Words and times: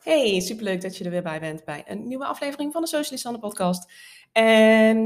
Hey, 0.00 0.40
superleuk 0.40 0.80
dat 0.80 0.96
je 0.96 1.04
er 1.04 1.10
weer 1.10 1.22
bij 1.22 1.40
bent 1.40 1.64
bij 1.64 1.84
een 1.86 2.08
nieuwe 2.08 2.24
aflevering 2.24 2.72
van 2.72 2.82
de 2.82 2.88
Socialist 2.88 3.40
podcast. 3.40 3.92
En 4.32 4.98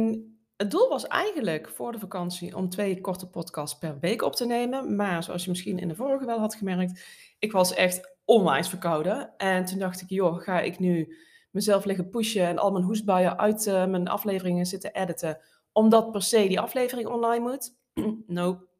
het 0.56 0.70
doel 0.70 0.88
was 0.88 1.06
eigenlijk 1.06 1.68
voor 1.68 1.92
de 1.92 1.98
vakantie 1.98 2.56
om 2.56 2.68
twee 2.68 3.00
korte 3.00 3.30
podcasts 3.30 3.78
per 3.78 3.98
week 4.00 4.22
op 4.22 4.36
te 4.36 4.46
nemen. 4.46 4.96
Maar 4.96 5.22
zoals 5.22 5.44
je 5.44 5.50
misschien 5.50 5.78
in 5.78 5.88
de 5.88 5.94
vorige 5.94 6.26
wel 6.26 6.38
had 6.38 6.54
gemerkt, 6.54 7.04
ik 7.38 7.52
was 7.52 7.74
echt 7.74 8.16
onwijs 8.24 8.68
verkouden. 8.68 9.36
En 9.36 9.64
toen 9.64 9.78
dacht 9.78 10.00
ik, 10.00 10.08
joh, 10.08 10.40
ga 10.40 10.60
ik 10.60 10.78
nu 10.78 11.16
mezelf 11.50 11.84
liggen 11.84 12.10
pushen 12.10 12.46
en 12.46 12.58
al 12.58 12.72
mijn 12.72 12.84
hoestbuien 12.84 13.38
uit 13.38 13.66
uh, 13.66 13.86
mijn 13.86 14.08
afleveringen 14.08 14.66
zitten 14.66 14.94
editen, 14.94 15.38
omdat 15.72 16.10
per 16.10 16.22
se 16.22 16.48
die 16.48 16.60
aflevering 16.60 17.08
online 17.08 17.50
moet? 17.50 17.76
nope 18.26 18.73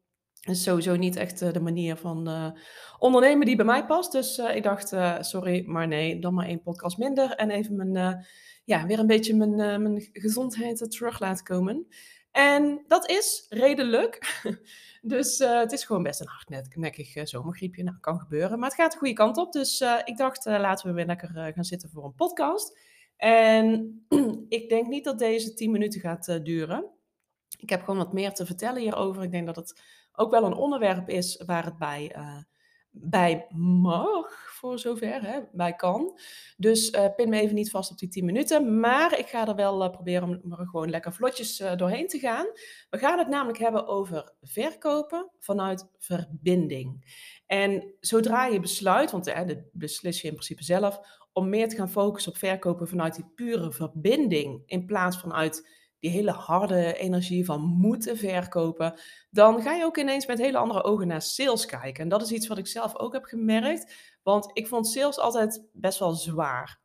is 0.49 0.63
sowieso 0.63 0.95
niet 0.95 1.15
echt 1.15 1.41
eh, 1.41 1.53
de 1.53 1.59
manier 1.59 1.95
van 1.95 2.29
uh, 2.29 2.51
ondernemen 2.99 3.45
die 3.45 3.55
bij 3.55 3.65
mij 3.65 3.85
past. 3.85 4.11
Dus 4.11 4.37
uh, 4.37 4.55
ik 4.55 4.63
dacht, 4.63 4.93
sorry, 5.25 5.63
maar 5.65 5.87
nee, 5.87 6.19
dan 6.19 6.33
maar 6.33 6.47
één 6.47 6.61
podcast 6.61 6.97
minder. 6.97 7.31
En 7.31 7.49
even 7.49 7.75
mijn, 7.75 8.25
ja, 8.65 8.85
weer 8.85 8.99
een 8.99 9.07
beetje 9.07 9.35
mijn, 9.35 9.55
mijn 9.81 10.09
gezondheid 10.11 10.91
terug 10.91 11.19
laten 11.19 11.45
komen. 11.45 11.87
En 12.31 12.83
dat 12.87 13.09
is 13.09 13.45
redelijk. 13.49 14.41
dus 15.01 15.37
het 15.37 15.71
is 15.71 15.83
gewoon 15.83 16.03
best 16.03 16.19
een 16.19 16.27
hardnekkig 16.27 17.27
zomergriepje. 17.27 17.83
Nou, 17.83 17.97
kan 17.99 18.19
gebeuren. 18.19 18.59
Maar 18.59 18.69
het 18.69 18.77
gaat 18.77 18.91
de 18.91 18.97
goede 18.97 19.13
kant 19.13 19.37
op. 19.37 19.51
Dus 19.51 19.83
ik 20.03 20.17
dacht, 20.17 20.45
laten 20.45 20.87
we 20.87 20.93
weer 20.93 21.05
lekker 21.05 21.53
gaan 21.55 21.63
zitten 21.63 21.89
voor 21.89 22.05
een 22.05 22.15
podcast. 22.15 22.79
En 23.17 23.99
ik 24.49 24.69
denk 24.69 24.87
niet 24.87 25.03
dat 25.03 25.19
deze 25.19 25.53
10 25.53 25.71
minuten 25.71 25.99
gaat 25.99 26.45
duren. 26.45 26.85
Ik 27.59 27.69
heb 27.69 27.79
gewoon 27.79 27.97
wat 27.97 28.13
meer 28.13 28.33
te 28.33 28.45
vertellen 28.45 28.81
hierover. 28.81 29.23
Ik 29.23 29.31
denk 29.31 29.45
dat 29.45 29.55
het 29.55 29.81
ook 30.15 30.31
wel 30.31 30.43
een 30.43 30.53
onderwerp 30.53 31.09
is 31.09 31.43
waar 31.45 31.65
het 31.65 31.77
bij, 31.77 32.15
uh, 32.17 32.37
bij 32.91 33.45
mag, 33.49 34.27
voor 34.59 34.79
zover, 34.79 35.21
hè, 35.21 35.39
bij 35.51 35.73
kan. 35.73 36.19
Dus 36.57 36.91
uh, 36.91 37.05
pin 37.15 37.29
me 37.29 37.39
even 37.39 37.55
niet 37.55 37.69
vast 37.69 37.91
op 37.91 37.97
die 37.97 38.09
10 38.09 38.25
minuten, 38.25 38.79
maar 38.79 39.19
ik 39.19 39.27
ga 39.27 39.47
er 39.47 39.55
wel 39.55 39.83
uh, 39.83 39.89
proberen 39.89 40.41
om 40.43 40.51
er 40.51 40.67
gewoon 40.67 40.89
lekker 40.89 41.13
vlotjes 41.13 41.63
doorheen 41.75 42.07
te 42.07 42.19
gaan. 42.19 42.45
We 42.89 42.97
gaan 42.97 43.19
het 43.19 43.27
namelijk 43.27 43.59
hebben 43.59 43.87
over 43.87 44.33
verkopen 44.41 45.31
vanuit 45.39 45.89
verbinding. 45.97 47.13
En 47.45 47.93
zodra 47.99 48.45
je 48.45 48.59
besluit, 48.59 49.11
want 49.11 49.25
dat 49.25 49.57
beslis 49.71 50.21
je 50.21 50.27
in 50.27 50.33
principe 50.33 50.63
zelf, 50.63 50.99
om 51.37 51.49
meer 51.49 51.69
te 51.69 51.75
gaan 51.75 51.89
focussen 51.89 52.31
op 52.31 52.37
verkopen 52.37 52.87
vanuit 52.87 53.15
die 53.15 53.31
pure 53.35 53.71
verbinding 53.71 54.63
in 54.65 54.85
plaats 54.85 55.17
van 55.17 55.33
uit 55.33 55.69
hele 56.09 56.31
harde 56.31 56.93
energie 56.93 57.45
van 57.45 57.61
moeten 57.61 58.17
verkopen, 58.17 58.99
dan 59.29 59.61
ga 59.61 59.73
je 59.73 59.85
ook 59.85 59.97
ineens 59.97 60.25
met 60.25 60.37
hele 60.37 60.57
andere 60.57 60.83
ogen 60.83 61.07
naar 61.07 61.21
sales 61.21 61.65
kijken. 61.65 62.03
En 62.03 62.09
dat 62.09 62.21
is 62.21 62.31
iets 62.31 62.47
wat 62.47 62.57
ik 62.57 62.67
zelf 62.67 62.95
ook 62.95 63.13
heb 63.13 63.23
gemerkt, 63.23 63.93
want 64.23 64.49
ik 64.53 64.67
vond 64.67 64.87
sales 64.87 65.19
altijd 65.19 65.63
best 65.73 65.99
wel 65.99 66.13
zwaar. 66.13 66.79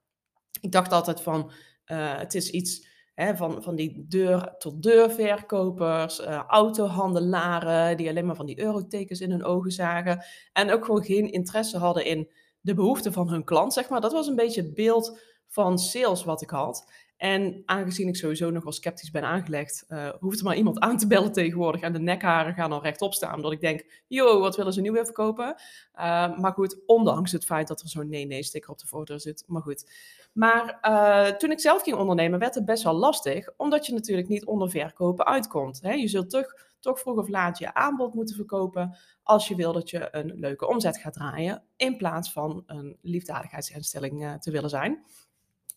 Ik 0.61 0.73
dacht 0.73 0.93
altijd 0.93 1.21
van, 1.21 1.53
uh, 1.87 2.19
het 2.19 2.35
is 2.35 2.51
iets 2.51 2.89
hè, 3.15 3.37
van, 3.37 3.63
van 3.63 3.77
die 3.77 4.05
deur-tot-deur 4.09 5.11
verkopers, 5.11 6.21
uh, 6.21 6.43
autohandelaren, 6.47 7.97
die 7.97 8.09
alleen 8.09 8.27
maar 8.27 8.37
van 8.37 8.47
die 8.47 8.61
eurotekens 8.61 9.21
in 9.21 9.31
hun 9.31 9.45
ogen 9.45 9.71
zagen. 9.71 10.25
En 10.53 10.73
ook 10.73 10.85
gewoon 10.85 11.05
geen 11.05 11.33
interesse 11.33 11.79
hadden 11.79 12.05
in 12.05 12.31
de 12.61 12.75
behoeften 12.75 13.13
van 13.13 13.29
hun 13.29 13.45
klant, 13.45 13.73
zeg 13.73 13.89
maar. 13.89 14.01
Dat 14.01 14.13
was 14.13 14.27
een 14.27 14.37
beetje 14.37 14.63
het 14.63 14.75
beeld 14.75 15.21
van 15.47 15.79
sales 15.79 16.25
wat 16.25 16.43
ik 16.43 16.51
had. 16.51 16.93
En 17.21 17.63
aangezien 17.65 18.09
ik 18.09 18.17
sowieso 18.17 18.51
nog 18.51 18.63
wel 18.63 18.73
sceptisch 18.73 19.11
ben 19.11 19.25
aangelegd, 19.25 19.85
uh, 19.89 20.09
hoeft 20.21 20.39
er 20.39 20.45
maar 20.45 20.57
iemand 20.57 20.79
aan 20.79 20.99
te 20.99 21.07
bellen 21.07 21.33
tegenwoordig. 21.33 21.81
En 21.81 21.93
de 21.93 21.99
nekharen 21.99 22.55
gaan 22.55 22.73
al 22.73 22.83
rechtop 22.83 23.15
staan. 23.15 23.35
Omdat 23.35 23.53
ik 23.53 23.61
denk, 23.61 24.03
yo, 24.07 24.41
wat 24.41 24.57
willen 24.57 24.73
ze 24.73 24.81
nu 24.81 24.91
weer 24.91 25.05
verkopen? 25.05 25.47
Uh, 25.47 26.39
maar 26.39 26.53
goed, 26.53 26.83
ondanks 26.87 27.33
het 27.33 27.45
feit 27.45 27.69
dat 27.69 27.81
er 27.81 27.89
zo'n 27.89 28.09
nee-nee-sticker 28.09 28.71
op 28.71 28.79
de 28.79 28.87
foto 28.87 29.19
zit. 29.19 29.45
Maar 29.47 29.63
goed. 29.63 29.91
Maar 30.33 30.79
uh, 30.83 31.37
toen 31.37 31.51
ik 31.51 31.61
zelf 31.61 31.83
ging 31.83 31.97
ondernemen, 31.97 32.39
werd 32.39 32.55
het 32.55 32.65
best 32.65 32.83
wel 32.83 32.95
lastig. 32.95 33.49
Omdat 33.57 33.87
je 33.87 33.93
natuurlijk 33.93 34.29
niet 34.29 34.47
onder 34.47 34.71
verkopen 34.71 35.27
uitkomt. 35.27 35.81
Hè? 35.81 35.93
Je 35.93 36.09
zult 36.09 36.31
toch, 36.31 36.55
toch 36.79 37.01
vroeg 37.01 37.17
of 37.17 37.29
laat 37.29 37.59
je 37.59 37.75
aanbod 37.75 38.15
moeten 38.15 38.37
verkopen. 38.37 38.97
Als 39.23 39.49
je 39.49 39.55
wil 39.55 39.73
dat 39.73 39.91
je 39.91 40.09
een 40.11 40.33
leuke 40.35 40.69
omzet 40.69 40.99
gaat 40.99 41.13
draaien. 41.13 41.63
In 41.77 41.97
plaats 41.97 42.33
van 42.33 42.63
een 42.67 42.97
liefdadigheidsinstelling 43.01 44.37
te 44.41 44.51
willen 44.51 44.71
zijn. 44.71 45.05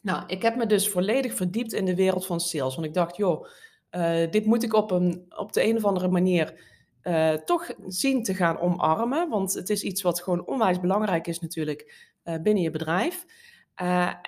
Nou, 0.03 0.23
ik 0.27 0.41
heb 0.41 0.55
me 0.55 0.65
dus 0.65 0.89
volledig 0.89 1.33
verdiept 1.33 1.73
in 1.73 1.85
de 1.85 1.95
wereld 1.95 2.25
van 2.25 2.39
sales. 2.39 2.75
Want 2.75 2.87
ik 2.87 2.93
dacht, 2.93 3.15
joh, 3.15 3.47
uh, 3.91 4.31
dit 4.31 4.45
moet 4.45 4.63
ik 4.63 4.73
op, 4.73 4.91
een, 4.91 5.25
op 5.37 5.53
de 5.53 5.63
een 5.63 5.75
of 5.75 5.85
andere 5.85 6.07
manier 6.07 6.61
uh, 7.03 7.33
toch 7.33 7.71
zien 7.87 8.23
te 8.23 8.33
gaan 8.33 8.59
omarmen. 8.59 9.29
Want 9.29 9.53
het 9.53 9.69
is 9.69 9.83
iets 9.83 10.01
wat 10.01 10.21
gewoon 10.21 10.45
onwijs 10.45 10.79
belangrijk 10.79 11.27
is 11.27 11.39
natuurlijk 11.39 12.11
uh, 12.23 12.35
binnen 12.41 12.63
je 12.63 12.69
bedrijf. 12.71 13.25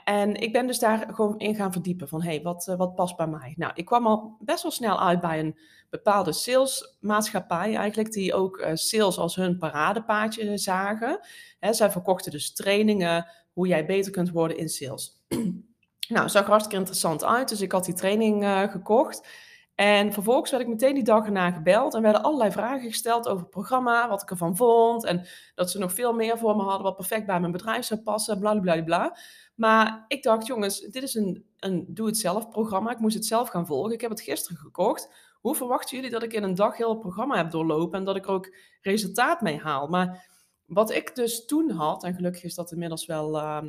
en 0.06 0.36
ik 0.36 0.52
ben 0.52 0.68
dus 0.68 0.80
daar 0.80 1.14
gewoon 1.14 1.40
in 1.40 1.56
gaan 1.56 1.72
verdiepen 1.72 2.08
van, 2.08 2.22
hé, 2.22 2.30
hey, 2.30 2.42
wat, 2.42 2.74
wat 2.78 2.96
past 2.96 3.18
bij 3.18 3.28
mij? 3.28 3.54
Nou, 3.58 3.72
ik 3.76 3.86
kwam 3.86 4.08
al 4.08 4.38
best 4.40 4.64
wel 4.64 4.72
snel 4.72 5.00
uit 5.00 5.22
bij 5.22 5.40
een 5.40 5.60
bepaalde 5.90 6.34
salesmaatschappij 6.34 7.76
eigenlijk, 7.76 8.12
die 8.12 8.34
ook 8.34 8.68
sales 8.74 9.18
als 9.18 9.36
hun 9.36 9.58
paradepaadje 9.58 10.58
zagen. 10.58 11.20
Hè, 11.60 11.74
zij 11.74 11.92
verkochten 11.92 12.32
dus 12.32 12.54
trainingen, 12.54 13.28
hoe 13.54 13.68
jij 13.68 13.86
beter 13.86 14.12
kunt 14.12 14.32
worden 14.32 14.58
in 14.58 14.70
sales. 14.70 15.15
nou, 16.16 16.30
zag 16.30 16.46
hartstikke 16.46 16.78
interessant 16.78 17.24
uit, 17.24 17.50
dus 17.50 17.62
ik 17.62 17.72
had 17.72 17.86
die 17.86 17.94
training 17.94 18.44
uh, 18.44 18.62
gekocht. 18.62 19.28
En 19.76 20.14
vervolgens 20.14 20.52
werd 20.52 20.64
ik 20.64 20.70
meteen 20.70 20.94
die 20.94 21.04
dag 21.04 21.26
erna 21.26 21.52
gebeld 21.52 21.94
en 21.94 22.02
werden 22.02 22.24
allerlei 22.24 22.52
vragen 22.52 22.90
gesteld 22.90 23.28
over 23.28 23.42
het 23.42 23.50
programma, 23.50 24.10
wat 24.10 24.22
ik 24.22 24.30
ervan 24.30 24.56
vond. 24.56 25.04
En 25.06 25.26
dat 25.56 25.72
ze 25.72 25.80
nog 25.80 25.94
veel 25.94 26.14
meer 26.14 26.38
voor 26.38 26.56
me 26.56 26.64
hadden 26.64 26.84
wat 26.84 26.96
perfect 26.96 27.26
bij 27.26 27.40
mijn 27.40 27.52
bedrijf 27.52 27.86
zou 27.86 28.00
passen, 28.00 28.40
bla 28.40 28.60
bla 28.60 28.84
bla. 28.84 29.18
Maar 29.56 30.06
ik 30.08 30.24
dacht, 30.24 30.46
jongens, 30.46 30.80
dit 30.80 31.04
is 31.04 31.16
een, 31.16 31.46
een 31.60 31.86
doe-het-zelf 31.88 32.50
programma. 32.50 32.92
Ik 32.92 33.00
moest 33.00 33.16
het 33.16 33.26
zelf 33.26 33.50
gaan 33.50 33.66
volgen. 33.66 33.94
Ik 33.94 34.02
heb 34.02 34.10
het 34.10 34.22
gisteren 34.22 34.58
gekocht. 34.58 35.10
Hoe 35.42 35.56
verwachten 35.56 35.96
jullie 35.96 36.12
dat 36.12 36.24
ik 36.24 36.34
in 36.34 36.44
een 36.44 36.56
dag 36.56 36.78
heel 36.78 36.90
het 36.90 37.00
programma 37.00 37.38
heb 37.38 37.52
doorlopen 37.52 38.00
en 38.00 38.06
dat 38.06 38.16
ik 38.16 38.26
er 38.26 38.32
ook 38.32 38.56
resultaat 38.82 39.42
mee 39.42 39.60
haal? 39.60 39.88
Maar 39.88 40.35
wat 40.66 40.92
ik 40.92 41.16
dus 41.16 41.46
toen 41.46 41.70
had, 41.72 42.04
en 42.04 42.16
gelukkig 42.16 42.44
is 42.44 42.56
dat 42.56 42.72
inmiddels 42.72 43.06
wel, 43.06 43.36
uh, 43.36 43.62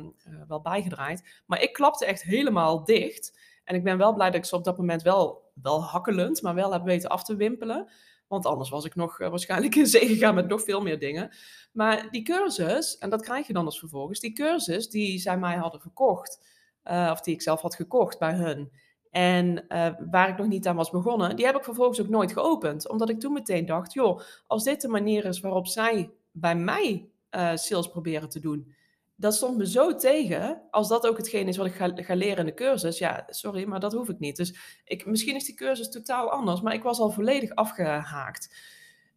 wel 0.47 0.61
bijgedraaid, 0.61 1.43
maar 1.45 1.61
ik 1.61 1.73
klapte 1.73 2.05
echt 2.05 2.23
helemaal 2.23 2.83
dicht. 2.83 3.39
En 3.63 3.75
ik 3.75 3.83
ben 3.83 3.97
wel 3.97 4.13
blij 4.13 4.27
dat 4.27 4.39
ik 4.39 4.45
ze 4.45 4.55
op 4.55 4.63
dat 4.63 4.77
moment 4.77 5.01
wel, 5.01 5.51
wel 5.61 5.83
hakkelend, 5.83 6.41
maar 6.41 6.55
wel 6.55 6.73
heb 6.73 6.83
weten 6.83 7.09
af 7.09 7.23
te 7.23 7.35
wimpelen. 7.35 7.91
Want 8.27 8.45
anders 8.45 8.69
was 8.69 8.85
ik 8.85 8.95
nog 8.95 9.19
uh, 9.19 9.29
waarschijnlijk 9.29 9.75
in 9.75 9.87
zee 9.87 10.07
gegaan 10.07 10.35
met 10.35 10.47
nog 10.47 10.63
veel 10.63 10.81
meer 10.81 10.99
dingen. 10.99 11.35
Maar 11.71 12.07
die 12.11 12.23
cursus, 12.23 12.97
en 12.97 13.09
dat 13.09 13.21
krijg 13.21 13.47
je 13.47 13.53
dan 13.53 13.65
als 13.65 13.79
vervolgens, 13.79 14.19
die 14.19 14.33
cursus 14.33 14.89
die 14.89 15.19
zij 15.19 15.37
mij 15.37 15.55
hadden 15.55 15.81
verkocht, 15.81 16.45
uh, 16.83 17.09
of 17.11 17.21
die 17.21 17.33
ik 17.33 17.41
zelf 17.41 17.61
had 17.61 17.75
gekocht 17.75 18.19
bij 18.19 18.33
hun, 18.33 18.71
en 19.11 19.65
waar 20.11 20.29
ik 20.29 20.37
nog 20.37 20.47
niet 20.47 20.67
aan 20.67 20.75
was 20.75 20.89
begonnen, 20.89 21.35
die 21.35 21.45
heb 21.45 21.55
ik 21.55 21.63
vervolgens 21.63 22.01
ook 22.01 22.09
nooit 22.09 22.31
geopend. 22.31 22.89
Omdat 22.89 23.09
ik 23.09 23.19
toen 23.19 23.33
meteen 23.33 23.65
dacht, 23.65 23.93
joh, 23.93 24.19
als 24.47 24.63
dit 24.63 24.81
de 24.81 24.87
manier 24.87 25.25
is 25.25 25.39
waarop 25.39 25.67
zij 25.67 26.11
bij 26.39 26.55
mij 26.55 27.09
uh, 27.31 27.55
sales 27.55 27.87
proberen 27.87 28.29
te 28.29 28.39
doen. 28.39 28.75
Dat 29.15 29.35
stond 29.35 29.57
me 29.57 29.67
zo 29.67 29.95
tegen, 29.95 30.61
als 30.71 30.87
dat 30.87 31.07
ook 31.07 31.17
hetgeen 31.17 31.47
is 31.47 31.57
wat 31.57 31.65
ik 31.65 31.73
ga, 31.73 31.91
ga, 31.95 32.15
leren 32.15 32.37
in 32.37 32.45
de 32.45 32.53
cursus. 32.53 32.97
Ja, 32.97 33.23
sorry, 33.29 33.67
maar 33.67 33.79
dat 33.79 33.93
hoef 33.93 34.09
ik 34.09 34.19
niet. 34.19 34.35
Dus 34.35 34.81
ik, 34.85 35.05
misschien 35.05 35.35
is 35.35 35.45
die 35.45 35.55
cursus 35.55 35.89
totaal 35.89 36.31
anders, 36.31 36.61
maar 36.61 36.73
ik 36.73 36.83
was 36.83 36.99
al 36.99 37.11
volledig 37.11 37.55
afgehaakt. 37.55 38.55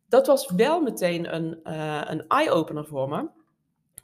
Dat 0.09 0.26
was 0.26 0.50
wel 0.50 0.80
meteen 0.80 1.34
een, 1.34 1.60
uh, 1.64 2.03
een 2.04 2.28
eye-opener 2.28 2.86
voor 2.86 3.09
me 3.09 3.28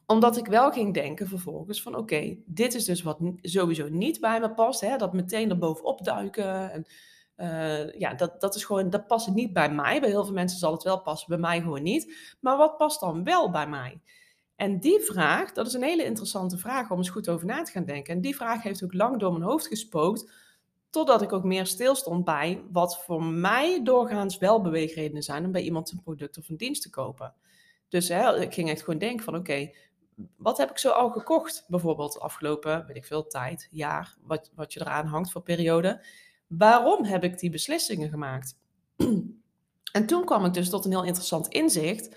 omdat 0.06 0.36
ik 0.36 0.46
wel 0.46 0.70
ging 0.70 0.94
denken 0.94 1.28
vervolgens 1.28 1.82
van 1.82 1.96
oké, 1.96 2.36
dit 2.44 2.74
is 2.74 2.84
dus 2.84 3.02
wat 3.02 3.18
sowieso 3.42 3.88
niet 3.88 4.20
bij 4.20 4.40
me 4.40 4.50
past. 4.50 4.80
Hè? 4.80 4.96
Dat 4.96 5.12
meteen 5.12 5.50
er 5.50 5.58
bovenop 5.58 6.04
duiken 6.04 6.72
en 6.72 6.86
uh, 7.36 7.92
ja, 7.92 8.14
dat, 8.14 8.40
dat 8.40 8.54
is 8.54 8.64
gewoon, 8.64 8.90
dat 8.90 9.06
past 9.06 9.28
niet 9.28 9.52
bij 9.52 9.70
mij. 9.72 10.00
Bij 10.00 10.08
heel 10.08 10.24
veel 10.24 10.34
mensen 10.34 10.58
zal 10.58 10.72
het 10.72 10.82
wel 10.82 11.00
passen, 11.00 11.28
bij 11.28 11.38
mij 11.38 11.60
gewoon 11.60 11.82
niet. 11.82 12.34
Maar 12.40 12.56
wat 12.56 12.76
past 12.76 13.00
dan 13.00 13.24
wel 13.24 13.50
bij 13.50 13.68
mij? 13.68 14.00
En 14.56 14.80
die 14.80 15.00
vraag, 15.00 15.52
dat 15.52 15.66
is 15.66 15.72
een 15.72 15.82
hele 15.82 16.04
interessante 16.04 16.58
vraag 16.58 16.90
om 16.90 16.98
eens 16.98 17.08
goed 17.08 17.28
over 17.28 17.46
na 17.46 17.62
te 17.62 17.70
gaan 17.70 17.84
denken. 17.84 18.14
En 18.14 18.20
die 18.20 18.36
vraag 18.36 18.62
heeft 18.62 18.84
ook 18.84 18.94
lang 18.94 19.20
door 19.20 19.32
mijn 19.32 19.44
hoofd 19.44 19.66
gespookt, 19.66 20.30
totdat 20.90 21.22
ik 21.22 21.32
ook 21.32 21.44
meer 21.44 21.66
stilstond 21.66 22.24
bij 22.24 22.62
wat 22.72 23.04
voor 23.04 23.24
mij 23.24 23.82
doorgaans 23.82 24.38
wel 24.38 24.60
beweegredenen 24.60 25.22
zijn 25.22 25.44
om 25.44 25.52
bij 25.52 25.62
iemand 25.62 25.92
een 25.92 26.02
product 26.02 26.38
of 26.38 26.48
een 26.48 26.56
dienst 26.56 26.82
te 26.82 26.90
kopen. 26.90 27.34
Dus 27.88 28.08
hè, 28.08 28.40
ik 28.40 28.54
ging 28.54 28.70
echt 28.70 28.82
gewoon 28.82 28.98
denken 28.98 29.24
van 29.24 29.36
oké, 29.36 29.70
wat 30.36 30.58
heb 30.58 30.70
ik 30.70 30.78
zo 30.78 30.90
al 30.90 31.10
gekocht? 31.10 31.64
Bijvoorbeeld 31.68 32.20
afgelopen, 32.20 32.86
weet 32.86 32.96
ik 32.96 33.04
veel, 33.04 33.26
tijd, 33.26 33.68
jaar, 33.70 34.16
wat, 34.20 34.50
wat 34.54 34.72
je 34.72 34.80
eraan 34.80 35.06
hangt 35.06 35.30
voor 35.30 35.42
periode. 35.42 36.04
Waarom 36.46 37.04
heb 37.04 37.24
ik 37.24 37.38
die 37.38 37.50
beslissingen 37.50 38.08
gemaakt? 38.08 38.58
En 39.92 40.06
toen 40.06 40.24
kwam 40.24 40.44
ik 40.44 40.54
dus 40.54 40.70
tot 40.70 40.84
een 40.84 40.90
heel 40.90 41.04
interessant 41.04 41.48
inzicht. 41.48 42.16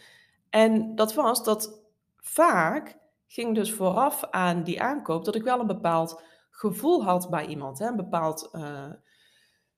En 0.49 0.95
dat 0.95 1.13
was 1.13 1.43
dat 1.43 1.81
vaak 2.17 2.97
ging 3.27 3.55
dus 3.55 3.73
vooraf 3.73 4.23
aan 4.23 4.63
die 4.63 4.81
aankoop 4.81 5.25
dat 5.25 5.35
ik 5.35 5.43
wel 5.43 5.59
een 5.59 5.67
bepaald 5.67 6.21
gevoel 6.49 7.03
had 7.03 7.29
bij 7.29 7.45
iemand. 7.45 7.79
Hè? 7.79 7.87
Een 7.87 7.95
bepaald, 7.95 8.49
uh, 8.55 8.91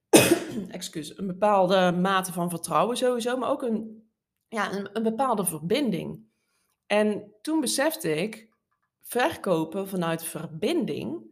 excuus, 0.78 1.18
een 1.18 1.28
bepaalde 1.28 1.92
mate 1.92 2.34
van 2.34 2.50
vertrouwen 2.50 2.98
sowieso, 2.98 3.38
maar 3.38 3.50
ook 3.50 3.62
een, 3.62 4.10
ja, 4.48 4.90
een 4.94 5.04
bepaalde 5.04 5.46
verbinding. 5.46 6.26
En 6.86 7.34
toen 7.42 7.60
besefte 7.60 8.16
ik, 8.16 8.50
verkopen 9.02 9.88
vanuit 9.88 10.24
verbinding, 10.24 11.24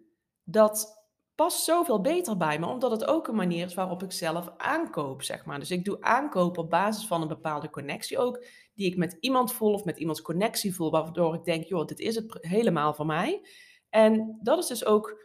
dat 0.43 0.98
past 1.39 1.63
zoveel 1.63 2.01
beter 2.01 2.37
bij 2.37 2.59
me, 2.59 2.65
omdat 2.65 2.91
het 2.91 3.05
ook 3.05 3.27
een 3.27 3.35
manier 3.35 3.65
is 3.65 3.73
waarop 3.73 4.03
ik 4.03 4.11
zelf 4.11 4.53
aankoop, 4.57 5.23
zeg 5.23 5.45
maar. 5.45 5.59
Dus 5.59 5.71
ik 5.71 5.85
doe 5.85 6.01
aankoop 6.01 6.57
op 6.57 6.69
basis 6.69 7.07
van 7.07 7.21
een 7.21 7.27
bepaalde 7.27 7.69
connectie 7.69 8.17
ook, 8.17 8.45
die 8.75 8.91
ik 8.91 8.97
met 8.97 9.17
iemand 9.19 9.53
voel 9.53 9.73
of 9.73 9.83
met 9.83 9.97
iemands 9.97 10.21
connectie 10.21 10.75
voel, 10.75 10.91
waardoor 10.91 11.35
ik 11.35 11.43
denk, 11.43 11.63
joh, 11.63 11.85
dit 11.85 11.99
is 11.99 12.15
het 12.15 12.37
helemaal 12.41 12.93
voor 12.93 13.05
mij. 13.05 13.47
En 13.89 14.39
dat 14.41 14.57
is 14.57 14.67
dus 14.67 14.85
ook, 14.85 15.21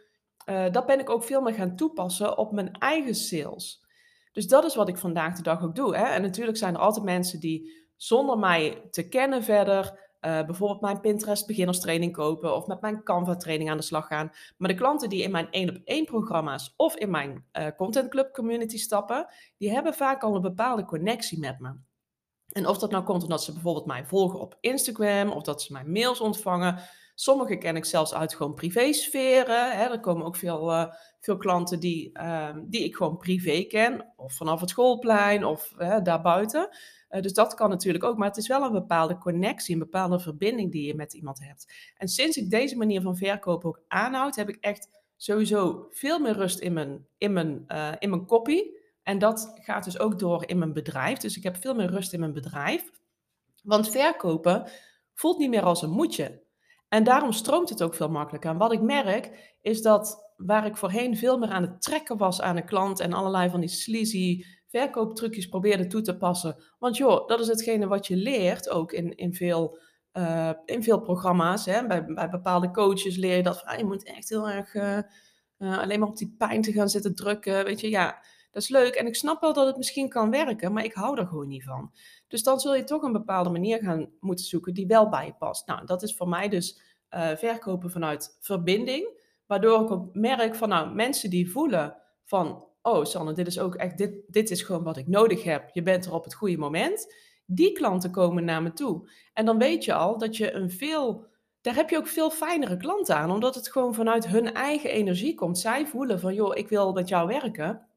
uh, 0.49 0.71
dat 0.71 0.85
ben 0.85 0.99
ik 0.99 1.09
ook 1.09 1.23
veel 1.23 1.41
meer 1.41 1.53
gaan 1.53 1.75
toepassen 1.75 2.37
op 2.37 2.51
mijn 2.51 2.71
eigen 2.71 3.15
sales. 3.15 3.85
Dus 4.31 4.47
dat 4.47 4.65
is 4.65 4.75
wat 4.75 4.89
ik 4.89 4.97
vandaag 4.97 5.35
de 5.35 5.43
dag 5.43 5.63
ook 5.63 5.75
doe. 5.75 5.95
Hè? 5.95 6.03
En 6.03 6.21
natuurlijk 6.21 6.57
zijn 6.57 6.73
er 6.73 6.79
altijd 6.79 7.05
mensen 7.05 7.39
die 7.39 7.87
zonder 7.95 8.37
mij 8.37 8.87
te 8.91 9.07
kennen 9.07 9.43
verder 9.43 10.04
uh, 10.25 10.45
bijvoorbeeld 10.45 10.81
mijn 10.81 10.99
Pinterest 10.99 11.47
beginnerstraining 11.47 12.13
kopen 12.13 12.55
of 12.55 12.67
met 12.67 12.81
mijn 12.81 13.03
Canva 13.03 13.35
training 13.35 13.69
aan 13.69 13.77
de 13.77 13.83
slag 13.83 14.07
gaan. 14.07 14.31
Maar 14.57 14.69
de 14.69 14.75
klanten 14.75 15.09
die 15.09 15.23
in 15.23 15.31
mijn 15.31 15.51
1 15.51 15.69
op 15.69 15.81
1 15.83 16.05
programma's 16.05 16.73
of 16.77 16.95
in 16.95 17.09
mijn 17.09 17.45
uh, 17.53 17.67
Content 17.77 18.09
Club 18.09 18.33
community 18.33 18.77
stappen, 18.77 19.27
die 19.57 19.71
hebben 19.71 19.93
vaak 19.93 20.23
al 20.23 20.35
een 20.35 20.41
bepaalde 20.41 20.85
connectie 20.85 21.39
met 21.39 21.59
me. 21.59 21.73
En 22.51 22.67
of 22.67 22.77
dat 22.77 22.91
nou 22.91 23.03
komt 23.03 23.23
omdat 23.23 23.43
ze 23.43 23.53
bijvoorbeeld 23.53 23.85
mij 23.85 24.05
volgen 24.05 24.39
op 24.39 24.57
Instagram 24.59 25.31
of 25.31 25.43
dat 25.43 25.61
ze 25.61 25.73
mijn 25.73 25.91
mails 25.91 26.19
ontvangen. 26.19 26.79
Sommige 27.15 27.57
ken 27.57 27.75
ik 27.75 27.85
zelfs 27.85 28.13
uit 28.13 28.35
gewoon 28.35 28.53
privésferen. 28.53 29.77
Hè. 29.77 29.83
Er 29.83 29.99
komen 29.99 30.25
ook 30.25 30.35
veel, 30.35 30.71
uh, 30.71 30.85
veel 31.25 31.37
klanten 31.37 31.79
die, 31.79 32.09
uh, 32.13 32.55
die 32.63 32.83
ik 32.83 32.95
gewoon 32.95 33.17
privé 33.17 33.63
ken. 33.63 34.13
Of 34.15 34.33
vanaf 34.33 34.59
het 34.59 34.69
schoolplein 34.69 35.45
of 35.45 35.73
uh, 35.77 35.97
daarbuiten. 36.03 36.69
Uh, 37.09 37.21
dus 37.21 37.33
dat 37.33 37.53
kan 37.53 37.69
natuurlijk 37.69 38.03
ook. 38.03 38.17
Maar 38.17 38.27
het 38.27 38.37
is 38.37 38.47
wel 38.47 38.63
een 38.63 38.71
bepaalde 38.71 39.17
connectie, 39.17 39.73
een 39.73 39.79
bepaalde 39.79 40.19
verbinding 40.19 40.71
die 40.71 40.87
je 40.87 40.95
met 40.95 41.13
iemand 41.13 41.39
hebt. 41.39 41.73
En 41.97 42.07
sinds 42.07 42.37
ik 42.37 42.49
deze 42.49 42.77
manier 42.77 43.01
van 43.01 43.17
verkopen 43.17 43.69
ook 43.69 43.81
aanhoud, 43.87 44.35
heb 44.35 44.49
ik 44.49 44.57
echt 44.59 44.89
sowieso 45.17 45.87
veel 45.91 46.19
meer 46.19 46.33
rust 46.33 46.59
in 46.59 46.73
mijn, 46.73 47.07
in 47.17 47.33
mijn, 47.33 47.63
uh, 47.67 47.91
in 47.99 48.09
mijn 48.09 48.25
kopie. 48.25 48.83
En 49.03 49.19
dat 49.19 49.53
gaat 49.61 49.83
dus 49.83 49.99
ook 49.99 50.19
door 50.19 50.47
in 50.47 50.57
mijn 50.57 50.73
bedrijf. 50.73 51.17
Dus 51.17 51.37
ik 51.37 51.43
heb 51.43 51.57
veel 51.57 51.75
meer 51.75 51.89
rust 51.89 52.13
in 52.13 52.19
mijn 52.19 52.33
bedrijf. 52.33 52.91
Want 53.63 53.89
verkopen 53.89 54.69
voelt 55.13 55.37
niet 55.37 55.49
meer 55.49 55.63
als 55.63 55.81
een 55.81 55.89
moetje. 55.89 56.43
En 56.87 57.03
daarom 57.03 57.31
stroomt 57.31 57.69
het 57.69 57.83
ook 57.83 57.95
veel 57.95 58.09
makkelijker. 58.09 58.49
En 58.49 58.57
wat 58.57 58.71
ik 58.71 58.81
merk 58.81 59.53
is 59.61 59.81
dat 59.81 60.24
waar 60.35 60.65
ik 60.65 60.77
voorheen 60.77 61.17
veel 61.17 61.37
meer 61.37 61.49
aan 61.49 61.61
het 61.61 61.81
trekken 61.81 62.17
was 62.17 62.41
aan 62.41 62.57
een 62.57 62.65
klant 62.65 62.99
en 62.99 63.13
allerlei 63.13 63.49
van 63.49 63.59
die 63.59 63.69
sleazy 63.69 64.43
verkooptrucjes 64.67 65.47
probeerde 65.47 65.87
toe 65.87 66.01
te 66.01 66.17
passen. 66.17 66.55
Want 66.79 66.97
joh, 66.97 67.27
dat 67.27 67.39
is 67.39 67.47
hetgene 67.47 67.87
wat 67.87 68.07
je 68.07 68.15
leert 68.15 68.69
ook 68.69 68.91
in, 68.91 69.15
in, 69.15 69.33
veel, 69.33 69.79
uh, 70.13 70.51
in 70.65 70.83
veel 70.83 71.01
programma's. 71.01 71.65
Hè? 71.65 71.87
Bij, 71.87 72.05
bij 72.05 72.29
bepaalde 72.29 72.71
coaches 72.71 73.15
leer 73.15 73.35
je 73.35 73.43
dat 73.43 73.59
van, 73.59 73.67
ah, 73.67 73.77
je 73.77 73.85
moet 73.85 74.03
echt 74.03 74.29
heel 74.29 74.49
erg 74.49 74.73
uh, 74.73 74.97
uh, 75.57 75.79
alleen 75.79 75.99
maar 75.99 76.09
op 76.09 76.17
die 76.17 76.35
pijn 76.37 76.61
te 76.61 76.71
gaan 76.71 76.89
zitten 76.89 77.15
drukken. 77.15 77.65
Weet 77.65 77.81
je, 77.81 77.89
ja, 77.89 78.25
dat 78.51 78.61
is 78.61 78.69
leuk. 78.69 78.95
En 78.95 79.07
ik 79.07 79.15
snap 79.15 79.41
wel 79.41 79.53
dat 79.53 79.67
het 79.67 79.77
misschien 79.77 80.09
kan 80.09 80.29
werken, 80.29 80.73
maar 80.73 80.83
ik 80.83 80.93
hou 80.93 81.19
er 81.19 81.27
gewoon 81.27 81.47
niet 81.47 81.63
van. 81.63 81.91
Dus 82.27 82.43
dan 82.43 82.59
zul 82.59 82.75
je 82.75 82.83
toch 82.83 83.01
een 83.01 83.11
bepaalde 83.11 83.49
manier 83.49 83.79
gaan 83.79 84.09
moeten 84.19 84.45
zoeken 84.45 84.73
die 84.73 84.87
wel 84.87 85.09
bij 85.09 85.25
je 85.25 85.33
past. 85.33 85.67
Nou, 85.67 85.85
dat 85.85 86.03
is 86.03 86.15
voor 86.15 86.27
mij 86.27 86.49
dus 86.49 86.81
verkopen 87.35 87.91
vanuit 87.91 88.37
verbinding. 88.39 89.23
Waardoor 89.47 89.81
ik 89.81 89.91
ook 89.91 90.13
merk 90.13 90.55
van, 90.55 90.69
nou, 90.69 90.93
mensen 90.93 91.29
die 91.29 91.51
voelen 91.51 91.95
van, 92.23 92.65
oh 92.81 93.05
Sanne, 93.05 93.33
dit 93.33 93.47
is 93.47 93.59
ook 93.59 93.75
echt, 93.75 93.97
dit, 93.97 94.13
dit 94.27 94.51
is 94.51 94.61
gewoon 94.61 94.83
wat 94.83 94.97
ik 94.97 95.07
nodig 95.07 95.43
heb. 95.43 95.69
Je 95.73 95.81
bent 95.81 96.05
er 96.05 96.13
op 96.13 96.23
het 96.23 96.33
goede 96.33 96.57
moment. 96.57 97.13
Die 97.45 97.71
klanten 97.71 98.11
komen 98.11 98.45
naar 98.45 98.61
me 98.61 98.73
toe. 98.73 99.09
En 99.33 99.45
dan 99.45 99.57
weet 99.57 99.85
je 99.85 99.93
al 99.93 100.17
dat 100.17 100.37
je 100.37 100.51
een 100.51 100.71
veel, 100.71 101.25
daar 101.61 101.75
heb 101.75 101.89
je 101.89 101.97
ook 101.97 102.07
veel 102.07 102.29
fijnere 102.29 102.77
klanten 102.77 103.15
aan, 103.15 103.31
omdat 103.31 103.55
het 103.55 103.71
gewoon 103.71 103.93
vanuit 103.93 104.27
hun 104.27 104.53
eigen 104.53 104.89
energie 104.89 105.35
komt. 105.35 105.59
Zij 105.59 105.85
voelen 105.85 106.19
van, 106.19 106.33
joh, 106.33 106.55
ik 106.55 106.69
wil 106.69 106.93
met 106.93 107.07
jou 107.07 107.27
werken. 107.27 107.87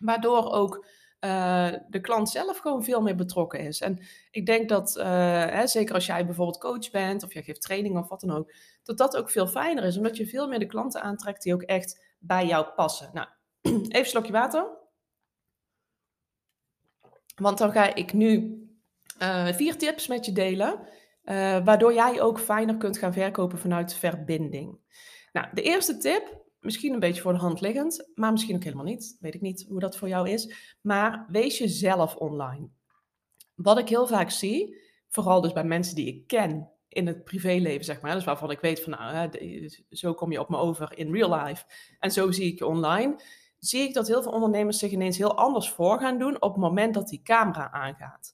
Waardoor 0.00 0.52
ook 0.52 0.86
uh, 1.20 1.68
de 1.88 2.00
klant 2.00 2.28
zelf 2.28 2.58
gewoon 2.58 2.84
veel 2.84 3.02
meer 3.02 3.14
betrokken 3.14 3.60
is. 3.60 3.80
En 3.80 3.98
ik 4.30 4.46
denk 4.46 4.68
dat, 4.68 4.96
uh, 4.96 5.04
hè, 5.46 5.66
zeker 5.66 5.94
als 5.94 6.06
jij 6.06 6.26
bijvoorbeeld 6.26 6.58
coach 6.58 6.90
bent 6.90 7.22
of 7.22 7.32
jij 7.32 7.42
geeft 7.42 7.60
training 7.60 7.98
of 7.98 8.08
wat 8.08 8.20
dan 8.20 8.36
ook, 8.36 8.52
dat 8.88 8.98
dat 8.98 9.16
ook 9.16 9.30
veel 9.30 9.46
fijner 9.46 9.84
is, 9.84 9.96
omdat 9.96 10.16
je 10.16 10.26
veel 10.26 10.48
meer 10.48 10.58
de 10.58 10.66
klanten 10.66 11.02
aantrekt 11.02 11.42
die 11.42 11.54
ook 11.54 11.62
echt 11.62 12.04
bij 12.18 12.46
jou 12.46 12.66
passen. 12.66 13.10
Nou, 13.12 13.28
Even 13.62 13.96
een 13.96 14.04
slokje 14.04 14.32
water. 14.32 14.66
Want 17.34 17.58
dan 17.58 17.72
ga 17.72 17.94
ik 17.94 18.12
nu 18.12 18.62
uh, 19.22 19.46
vier 19.46 19.78
tips 19.78 20.06
met 20.06 20.26
je 20.26 20.32
delen, 20.32 20.80
uh, 21.24 21.64
waardoor 21.64 21.94
jij 21.94 22.20
ook 22.20 22.40
fijner 22.40 22.76
kunt 22.76 22.98
gaan 22.98 23.12
verkopen 23.12 23.58
vanuit 23.58 23.94
verbinding. 23.94 24.78
Nou, 25.32 25.46
de 25.52 25.62
eerste 25.62 25.96
tip, 25.96 26.44
misschien 26.60 26.92
een 26.92 27.00
beetje 27.00 27.22
voor 27.22 27.32
de 27.32 27.38
hand 27.38 27.60
liggend, 27.60 28.10
maar 28.14 28.32
misschien 28.32 28.56
ook 28.56 28.64
helemaal 28.64 28.84
niet. 28.84 29.16
Weet 29.20 29.34
ik 29.34 29.40
niet 29.40 29.66
hoe 29.68 29.80
dat 29.80 29.96
voor 29.96 30.08
jou 30.08 30.28
is. 30.28 30.74
Maar 30.80 31.26
wees 31.28 31.58
jezelf 31.58 32.16
online. 32.16 32.68
Wat 33.54 33.78
ik 33.78 33.88
heel 33.88 34.06
vaak 34.06 34.30
zie, 34.30 34.76
vooral 35.08 35.40
dus 35.40 35.52
bij 35.52 35.64
mensen 35.64 35.94
die 35.94 36.06
ik 36.06 36.26
ken 36.26 36.77
in 36.98 37.06
het 37.06 37.24
privéleven, 37.24 37.84
zeg 37.84 38.00
maar. 38.00 38.14
Dus 38.14 38.24
waarvan 38.24 38.50
ik 38.50 38.60
weet 38.60 38.82
van, 38.82 38.92
nou, 38.92 39.30
zo 39.90 40.14
kom 40.14 40.32
je 40.32 40.40
op 40.40 40.48
me 40.48 40.56
over 40.56 40.92
in 40.98 41.12
real 41.12 41.44
life. 41.44 41.64
En 41.98 42.10
zo 42.10 42.30
zie 42.30 42.52
ik 42.52 42.58
je 42.58 42.66
online 42.66 43.16
zie 43.58 43.82
ik 43.82 43.94
dat 43.94 44.08
heel 44.08 44.22
veel 44.22 44.32
ondernemers 44.32 44.78
zich 44.78 44.90
ineens 44.90 45.18
heel 45.18 45.36
anders 45.36 45.70
voor 45.70 46.00
gaan 46.00 46.18
doen 46.18 46.42
op 46.42 46.52
het 46.52 46.62
moment 46.62 46.94
dat 46.94 47.08
die 47.08 47.22
camera 47.22 47.70
aangaat. 47.70 48.32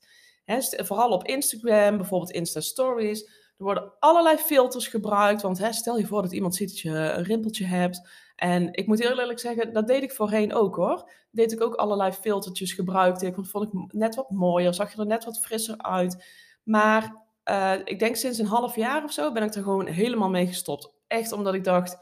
vooral 0.84 1.10
op 1.10 1.26
Instagram, 1.26 1.96
bijvoorbeeld 1.96 2.30
Insta 2.30 2.60
Stories. 2.60 3.24
Er 3.56 3.64
worden 3.64 3.92
allerlei 3.98 4.36
filters 4.36 4.88
gebruikt. 4.88 5.42
Want 5.42 5.60
stel 5.70 5.98
je 5.98 6.06
voor 6.06 6.22
dat 6.22 6.32
iemand 6.32 6.54
ziet 6.54 6.68
dat 6.68 6.78
je 6.78 6.90
een 6.90 7.24
rimpeltje 7.24 7.64
hebt. 7.64 8.08
En 8.36 8.72
ik 8.72 8.86
moet 8.86 9.02
heel 9.02 9.20
eerlijk 9.20 9.38
zeggen, 9.38 9.72
dat 9.72 9.86
deed 9.86 10.02
ik 10.02 10.12
voorheen 10.12 10.54
ook 10.54 10.76
hoor. 10.76 11.10
Deed 11.30 11.52
ik 11.52 11.60
ook 11.62 11.74
allerlei 11.74 12.12
filtertjes 12.12 12.72
gebruikte 12.72 13.26
ik. 13.26 13.34
Vond 13.40 13.64
ik 13.64 13.92
net 13.92 14.14
wat 14.14 14.30
mooier, 14.30 14.74
zag 14.74 14.94
je 14.94 15.00
er 15.00 15.06
net 15.06 15.24
wat 15.24 15.40
frisser 15.40 15.78
uit. 15.78 16.24
Maar 16.62 17.23
uh, 17.50 17.74
ik 17.84 17.98
denk 17.98 18.16
sinds 18.16 18.38
een 18.38 18.46
half 18.46 18.76
jaar 18.76 19.04
of 19.04 19.12
zo 19.12 19.32
ben 19.32 19.42
ik 19.42 19.54
er 19.54 19.62
gewoon 19.62 19.86
helemaal 19.86 20.30
mee 20.30 20.46
gestopt. 20.46 20.92
Echt 21.06 21.32
omdat 21.32 21.54
ik 21.54 21.64
dacht, 21.64 21.98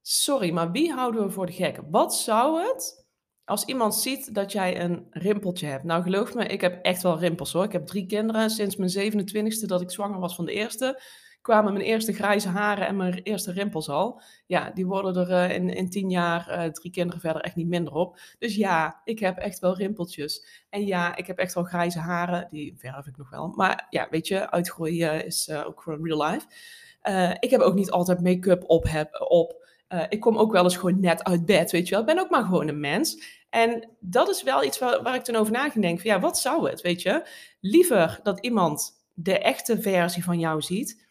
sorry, 0.00 0.50
maar 0.50 0.70
wie 0.70 0.92
houden 0.92 1.24
we 1.24 1.30
voor 1.30 1.46
de 1.46 1.52
gek? 1.52 1.80
Wat 1.90 2.14
zou 2.14 2.62
het 2.62 3.06
als 3.44 3.64
iemand 3.64 3.94
ziet 3.94 4.34
dat 4.34 4.52
jij 4.52 4.80
een 4.80 5.06
rimpeltje 5.10 5.66
hebt? 5.66 5.84
Nou, 5.84 6.02
geloof 6.02 6.34
me, 6.34 6.46
ik 6.46 6.60
heb 6.60 6.84
echt 6.84 7.02
wel 7.02 7.18
rimpels 7.18 7.52
hoor. 7.52 7.64
Ik 7.64 7.72
heb 7.72 7.86
drie 7.86 8.06
kinderen. 8.06 8.50
Sinds 8.50 8.76
mijn 8.76 9.12
27e 9.12 9.66
dat 9.66 9.80
ik 9.80 9.90
zwanger 9.90 10.18
was 10.18 10.34
van 10.34 10.44
de 10.44 10.52
eerste, 10.52 11.02
kwamen 11.42 11.72
mijn 11.72 11.84
eerste 11.84 12.12
grijze 12.12 12.48
haren 12.48 12.86
en 12.86 12.96
mijn 12.96 13.20
eerste 13.22 13.52
rimpels 13.52 13.88
al. 13.88 14.22
Ja, 14.46 14.70
die 14.70 14.86
worden 14.86 15.28
er 15.28 15.50
uh, 15.50 15.56
in, 15.56 15.68
in 15.70 15.90
tien 15.90 16.10
jaar, 16.10 16.48
uh, 16.48 16.72
drie 16.72 16.90
kinderen 16.92 17.20
verder, 17.20 17.42
echt 17.42 17.56
niet 17.56 17.68
minder 17.68 17.92
op. 17.94 18.18
Dus 18.38 18.54
ja, 18.54 19.00
ik 19.04 19.18
heb 19.18 19.38
echt 19.38 19.58
wel 19.58 19.76
rimpeltjes. 19.76 20.64
En 20.70 20.86
ja, 20.86 21.16
ik 21.16 21.26
heb 21.26 21.38
echt 21.38 21.54
wel 21.54 21.64
grijze 21.64 21.98
haren. 21.98 22.48
Die 22.50 22.74
verf 22.78 23.06
ik 23.06 23.16
nog 23.16 23.30
wel. 23.30 23.52
Maar 23.56 23.86
ja, 23.90 24.06
weet 24.10 24.28
je, 24.28 24.50
uitgroeien 24.50 25.24
is 25.24 25.48
uh, 25.48 25.66
ook 25.66 25.82
gewoon 25.82 26.04
real 26.04 26.30
life. 26.30 26.46
ik 27.40 27.50
heb 27.50 27.60
ook 27.60 27.74
niet 27.74 27.90
altijd 27.90 28.20
make-up 28.20 28.64
op, 28.66 28.84
heb, 28.88 29.26
op. 29.28 29.60
Ik 30.08 30.20
kom 30.20 30.38
ook 30.38 30.52
wel 30.52 30.64
eens 30.64 30.76
gewoon 30.76 31.00
net 31.00 31.24
uit 31.24 31.46
bed, 31.46 31.70
weet 31.70 31.84
je 31.88 31.90
wel. 31.90 32.00
Ik 32.00 32.14
ben 32.14 32.18
ook 32.18 32.30
maar 32.30 32.44
gewoon 32.44 32.68
een 32.68 32.80
mens. 32.80 33.40
En 33.50 33.88
dat 34.00 34.28
is 34.28 34.42
wel 34.42 34.64
iets 34.64 34.78
waar, 34.78 35.14
ik 35.14 35.22
toen 35.22 35.36
over 35.36 35.52
na 35.52 35.70
ging 35.70 35.84
denken. 35.84 36.04
Ja, 36.04 36.20
wat 36.20 36.38
zou 36.38 36.70
het, 36.70 36.80
weet 36.80 37.02
je? 37.02 37.26
Liever 37.60 38.20
dat 38.22 38.40
iemand 38.40 39.02
de 39.14 39.38
echte 39.38 39.80
versie 39.80 40.24
van 40.24 40.38
jou 40.38 40.62
ziet, 40.62 41.10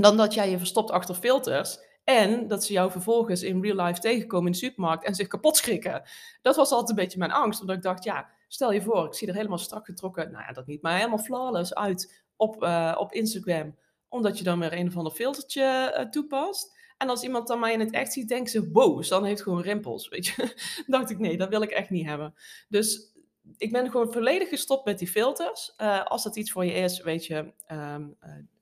dan 0.00 0.16
dat 0.16 0.34
jij 0.34 0.50
je 0.50 0.58
verstopt 0.58 0.90
achter 0.90 1.14
filters. 1.14 1.78
En 2.04 2.48
dat 2.48 2.64
ze 2.64 2.72
jou 2.72 2.90
vervolgens 2.90 3.42
in 3.42 3.62
real 3.62 3.84
life 3.86 4.00
tegenkomen 4.00 4.46
in 4.46 4.52
de 4.52 4.58
supermarkt 4.58 5.04
en 5.04 5.14
zich 5.14 5.26
kapot 5.26 5.56
schrikken. 5.56 6.02
Dat 6.42 6.56
was 6.56 6.70
altijd 6.70 6.90
een 6.90 7.04
beetje 7.04 7.18
mijn 7.18 7.32
angst. 7.32 7.60
Omdat 7.60 7.76
ik 7.76 7.82
dacht, 7.82 8.04
ja, 8.04 8.28
stel 8.48 8.72
je 8.72 8.82
voor, 8.82 9.06
ik 9.06 9.14
zie 9.14 9.28
er 9.28 9.34
helemaal 9.34 9.58
strak 9.58 9.86
getrokken, 9.86 10.30
nou 10.30 10.44
ja, 10.46 10.52
dat 10.52 10.66
niet, 10.66 10.82
maar 10.82 10.96
helemaal 10.96 11.18
flawless 11.18 11.74
uit 11.74 12.24
op, 12.36 12.62
uh, 12.62 12.96
op 12.98 13.12
Instagram. 13.12 13.76
Omdat 14.08 14.38
je 14.38 14.44
dan 14.44 14.58
weer 14.58 14.72
een 14.72 14.86
of 14.86 14.96
ander 14.96 15.12
filtertje 15.12 15.94
uh, 15.98 16.10
toepast. 16.10 16.74
En 16.96 17.08
als 17.08 17.22
iemand 17.22 17.46
dan 17.46 17.58
mij 17.58 17.72
in 17.72 17.80
het 17.80 17.92
echt 17.92 18.12
ziet, 18.12 18.28
denkt 18.28 18.50
ze, 18.50 18.70
wow, 18.70 19.08
dan 19.08 19.24
heeft 19.24 19.42
gewoon 19.42 19.62
rimpels, 19.62 20.08
weet 20.14 20.26
je. 20.26 20.54
dacht 20.86 21.10
ik, 21.10 21.18
nee, 21.18 21.36
dat 21.36 21.48
wil 21.48 21.62
ik 21.62 21.70
echt 21.70 21.90
niet 21.90 22.06
hebben. 22.06 22.34
Dus 22.68 23.14
ik 23.56 23.72
ben 23.72 23.90
gewoon 23.90 24.12
volledig 24.12 24.48
gestopt 24.48 24.84
met 24.84 24.98
die 24.98 25.08
filters. 25.08 25.74
Uh, 25.78 26.04
als 26.04 26.22
dat 26.22 26.36
iets 26.36 26.50
voor 26.50 26.64
je 26.64 26.72
is, 26.72 27.02
weet 27.02 27.26
je, 27.26 27.52
uh, 27.72 27.96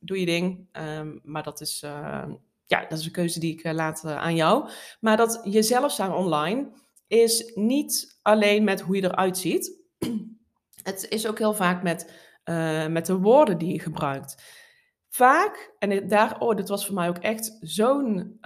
doe 0.05 0.21
je 0.21 0.27
ding. 0.27 0.69
Um, 0.73 1.21
maar 1.23 1.43
dat 1.43 1.61
is, 1.61 1.83
uh, 1.85 2.25
ja, 2.67 2.87
dat 2.89 2.99
is 2.99 3.05
een 3.05 3.13
keuze 3.13 3.41
die 3.41 3.53
ik 3.53 3.73
laat 3.73 4.05
aan 4.05 4.35
jou. 4.35 4.69
Maar 5.01 5.17
dat 5.17 5.41
jezelf 5.45 5.93
zijn 5.93 6.13
online 6.13 6.69
is 7.07 7.53
niet 7.55 8.19
alleen 8.23 8.65
met 8.65 8.81
hoe 8.81 8.97
je 8.97 9.05
eruit 9.05 9.39
ziet. 9.39 9.83
Het 10.83 11.07
is 11.09 11.27
ook 11.27 11.39
heel 11.39 11.55
vaak 11.55 11.83
met, 11.83 12.13
met 12.89 13.07
de 13.07 13.19
woorden 13.19 13.59
die 13.59 13.73
je 13.73 13.81
gebruikt 13.81 14.43
vaak, 15.15 15.75
en 15.79 16.09
daar, 16.09 16.41
oh, 16.41 16.57
dit 16.57 16.69
was 16.69 16.87
voor 16.87 16.95
mij 16.95 17.09
ook 17.09 17.19
echt 17.19 17.57
zo'n 17.61 18.39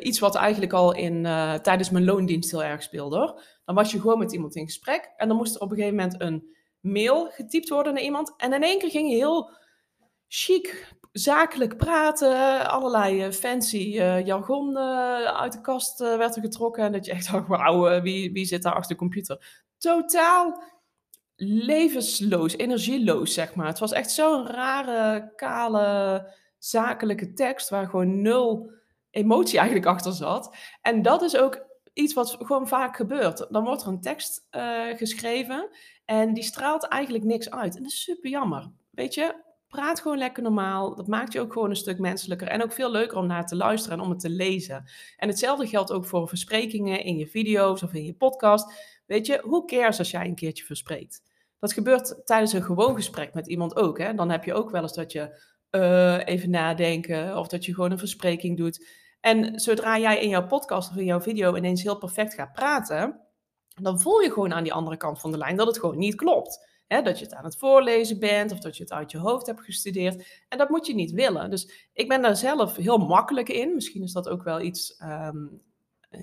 iets 0.00 0.18
wat 0.18 0.34
eigenlijk 0.34 0.72
al 0.72 0.94
in, 0.94 1.22
tijdens 1.62 1.90
mijn 1.90 2.04
loondienst 2.04 2.50
heel 2.50 2.64
erg 2.64 2.82
speelde. 2.82 3.16
Hoor. 3.16 3.42
Dan 3.64 3.74
was 3.74 3.90
je 3.90 4.00
gewoon 4.00 4.18
met 4.18 4.32
iemand 4.32 4.56
in 4.56 4.64
gesprek 4.64 5.12
en 5.16 5.28
dan 5.28 5.36
moest 5.36 5.54
er 5.54 5.60
op 5.60 5.70
een 5.70 5.76
gegeven 5.76 5.96
moment 5.96 6.20
een 6.20 6.56
mail 6.80 7.30
getypt 7.30 7.68
worden 7.68 7.94
naar 7.94 8.02
iemand. 8.02 8.34
En 8.36 8.52
in 8.52 8.62
één 8.62 8.78
keer 8.78 8.90
ging 8.90 9.10
je 9.10 9.16
heel, 9.16 9.50
chic, 10.32 10.94
zakelijk 11.12 11.76
praten, 11.76 12.68
allerlei 12.68 13.26
uh, 13.26 13.32
fancy 13.32 13.76
uh, 13.76 14.26
jargon 14.26 14.78
uit 15.26 15.52
de 15.52 15.60
kast 15.60 15.98
werd 15.98 16.36
er 16.36 16.42
getrokken. 16.42 16.84
En 16.84 16.92
dat 16.92 17.04
je 17.06 17.12
echt 17.12 17.30
dacht, 17.30 17.48
wauw, 17.48 18.02
wie, 18.02 18.32
wie 18.32 18.44
zit 18.44 18.62
daar 18.62 18.74
achter 18.74 18.90
de 18.90 18.98
computer? 19.00 19.64
Totaal 19.78 20.62
levensloos, 21.42 22.56
energieloos, 22.56 23.34
zeg 23.34 23.54
maar. 23.54 23.66
Het 23.66 23.78
was 23.78 23.92
echt 23.92 24.10
zo'n 24.10 24.46
rare, 24.46 25.32
kale, 25.36 26.28
zakelijke 26.58 27.32
tekst 27.32 27.68
waar 27.68 27.88
gewoon 27.88 28.22
nul 28.22 28.70
emotie 29.10 29.58
eigenlijk 29.58 29.88
achter 29.88 30.12
zat. 30.12 30.56
En 30.82 31.02
dat 31.02 31.22
is 31.22 31.36
ook 31.36 31.66
iets 31.92 32.14
wat 32.14 32.36
gewoon 32.38 32.68
vaak 32.68 32.96
gebeurt. 32.96 33.46
Dan 33.48 33.64
wordt 33.64 33.82
er 33.82 33.88
een 33.88 34.00
tekst 34.00 34.46
geschreven 34.96 35.68
en 36.04 36.34
die 36.34 36.44
straalt 36.44 36.88
eigenlijk 36.88 37.24
niks 37.24 37.50
uit. 37.50 37.76
En 37.76 37.82
dat 37.82 37.92
is 37.92 38.02
super 38.02 38.30
jammer. 38.30 38.70
Weet 38.90 39.14
je, 39.14 39.48
praat 39.70 40.00
gewoon 40.00 40.18
lekker 40.18 40.42
normaal. 40.42 40.94
Dat 40.94 41.06
maakt 41.06 41.32
je 41.32 41.40
ook 41.40 41.52
gewoon 41.52 41.70
een 41.70 41.76
stuk 41.76 41.98
menselijker 41.98 42.48
en 42.48 42.62
ook 42.62 42.72
veel 42.72 42.90
leuker 42.90 43.18
om 43.18 43.26
naar 43.26 43.46
te 43.46 43.56
luisteren 43.56 43.98
en 43.98 44.04
om 44.04 44.10
het 44.10 44.20
te 44.20 44.30
lezen. 44.30 44.84
En 45.16 45.28
hetzelfde 45.28 45.66
geldt 45.66 45.92
ook 45.92 46.06
voor 46.06 46.28
versprekingen 46.28 47.04
in 47.04 47.16
je 47.16 47.26
video's 47.26 47.82
of 47.82 47.92
in 47.92 48.04
je 48.04 48.14
podcast. 48.14 48.72
Weet 49.06 49.26
je, 49.26 49.40
hoe 49.42 49.64
cares 49.64 49.98
als 49.98 50.10
jij 50.10 50.24
een 50.24 50.34
keertje 50.34 50.64
verspreekt? 50.64 51.22
Dat 51.58 51.72
gebeurt 51.72 52.26
tijdens 52.26 52.52
een 52.52 52.62
gewoon 52.62 52.94
gesprek 52.94 53.34
met 53.34 53.48
iemand 53.48 53.76
ook. 53.76 53.98
Hè? 53.98 54.14
Dan 54.14 54.30
heb 54.30 54.44
je 54.44 54.54
ook 54.54 54.70
wel 54.70 54.82
eens 54.82 54.94
dat 54.94 55.12
je 55.12 55.42
uh, 55.70 56.26
even 56.26 56.50
nadenken 56.50 57.36
of 57.36 57.48
dat 57.48 57.64
je 57.64 57.74
gewoon 57.74 57.90
een 57.90 57.98
verspreking 57.98 58.56
doet. 58.56 58.86
En 59.20 59.60
zodra 59.60 59.98
jij 59.98 60.20
in 60.20 60.28
jouw 60.28 60.46
podcast 60.46 60.90
of 60.90 60.96
in 60.96 61.04
jouw 61.04 61.20
video 61.20 61.56
ineens 61.56 61.82
heel 61.82 61.98
perfect 61.98 62.34
gaat 62.34 62.52
praten, 62.52 63.20
dan 63.82 64.00
voel 64.00 64.20
je 64.20 64.32
gewoon 64.32 64.54
aan 64.54 64.62
die 64.62 64.72
andere 64.72 64.96
kant 64.96 65.20
van 65.20 65.30
de 65.30 65.38
lijn 65.38 65.56
dat 65.56 65.66
het 65.66 65.78
gewoon 65.78 65.98
niet 65.98 66.14
klopt. 66.14 66.69
Dat 66.98 67.18
je 67.18 67.24
het 67.24 67.34
aan 67.34 67.44
het 67.44 67.56
voorlezen 67.56 68.18
bent 68.18 68.52
of 68.52 68.58
dat 68.58 68.76
je 68.76 68.82
het 68.82 68.92
uit 68.92 69.10
je 69.10 69.18
hoofd 69.18 69.46
hebt 69.46 69.64
gestudeerd. 69.64 70.42
En 70.48 70.58
dat 70.58 70.68
moet 70.68 70.86
je 70.86 70.94
niet 70.94 71.10
willen. 71.10 71.50
Dus 71.50 71.88
ik 71.92 72.08
ben 72.08 72.22
daar 72.22 72.36
zelf 72.36 72.76
heel 72.76 72.98
makkelijk 72.98 73.48
in. 73.48 73.74
Misschien 73.74 74.02
is 74.02 74.12
dat 74.12 74.28
ook 74.28 74.42
wel 74.42 74.60
iets 74.60 75.02
um, 75.02 75.62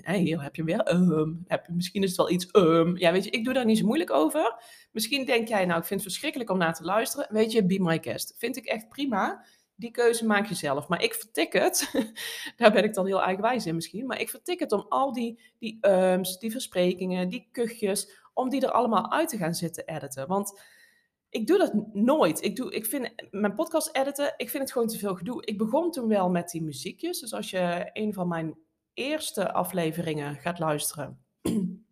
hier 0.04 0.42
heb 0.42 0.56
je 0.56 0.64
weer, 0.64 0.94
um, 0.94 1.44
heb, 1.46 1.68
misschien 1.68 2.02
is 2.02 2.08
het 2.08 2.18
wel 2.18 2.30
iets, 2.30 2.48
um. 2.52 2.96
ja 2.96 3.12
weet 3.12 3.24
je, 3.24 3.30
ik 3.30 3.44
doe 3.44 3.54
daar 3.54 3.64
niet 3.64 3.78
zo 3.78 3.86
moeilijk 3.86 4.10
over. 4.10 4.62
Misschien 4.92 5.24
denk 5.24 5.48
jij, 5.48 5.64
nou 5.64 5.80
ik 5.80 5.86
vind 5.86 6.00
het 6.00 6.08
verschrikkelijk 6.08 6.50
om 6.50 6.58
naar 6.58 6.74
te 6.74 6.84
luisteren. 6.84 7.26
Weet 7.30 7.52
je, 7.52 7.66
be 7.66 7.80
my 7.80 7.98
guest. 8.02 8.34
Vind 8.38 8.56
ik 8.56 8.64
echt 8.64 8.88
prima. 8.88 9.44
Die 9.76 9.90
keuze 9.90 10.26
maak 10.26 10.46
je 10.46 10.54
zelf. 10.54 10.88
Maar 10.88 11.02
ik 11.02 11.14
vertik 11.14 11.52
het, 11.52 11.90
daar 12.56 12.72
ben 12.72 12.84
ik 12.84 12.94
dan 12.94 13.06
heel 13.06 13.22
eigenwijs 13.22 13.66
in 13.66 13.74
misschien, 13.74 14.06
maar 14.06 14.20
ik 14.20 14.30
vertik 14.30 14.60
het 14.60 14.72
om 14.72 14.86
al 14.88 15.12
die, 15.12 15.40
die 15.58 15.78
ums, 15.88 16.38
die 16.38 16.50
versprekingen, 16.50 17.28
die 17.28 17.48
kuchjes, 17.52 18.27
om 18.38 18.48
die 18.48 18.60
er 18.60 18.70
allemaal 18.70 19.12
uit 19.12 19.28
te 19.28 19.36
gaan 19.36 19.54
zitten 19.54 19.86
editen. 19.86 20.28
Want 20.28 20.60
ik 21.30 21.46
doe 21.46 21.58
dat 21.58 21.72
nooit. 21.92 22.44
Ik, 22.44 22.56
doe, 22.56 22.74
ik 22.74 22.86
vind 22.86 23.10
mijn 23.30 23.54
podcast 23.54 23.96
editen, 23.96 24.34
ik 24.36 24.50
vind 24.50 24.62
het 24.62 24.72
gewoon 24.72 24.88
te 24.88 24.98
veel 24.98 25.14
gedoe. 25.14 25.44
Ik 25.44 25.58
begon 25.58 25.90
toen 25.90 26.08
wel 26.08 26.30
met 26.30 26.50
die 26.50 26.62
muziekjes. 26.62 27.20
Dus 27.20 27.32
als 27.32 27.50
je 27.50 27.90
een 27.92 28.12
van 28.12 28.28
mijn 28.28 28.58
eerste 28.94 29.52
afleveringen 29.52 30.34
gaat 30.34 30.58
luisteren, 30.58 31.18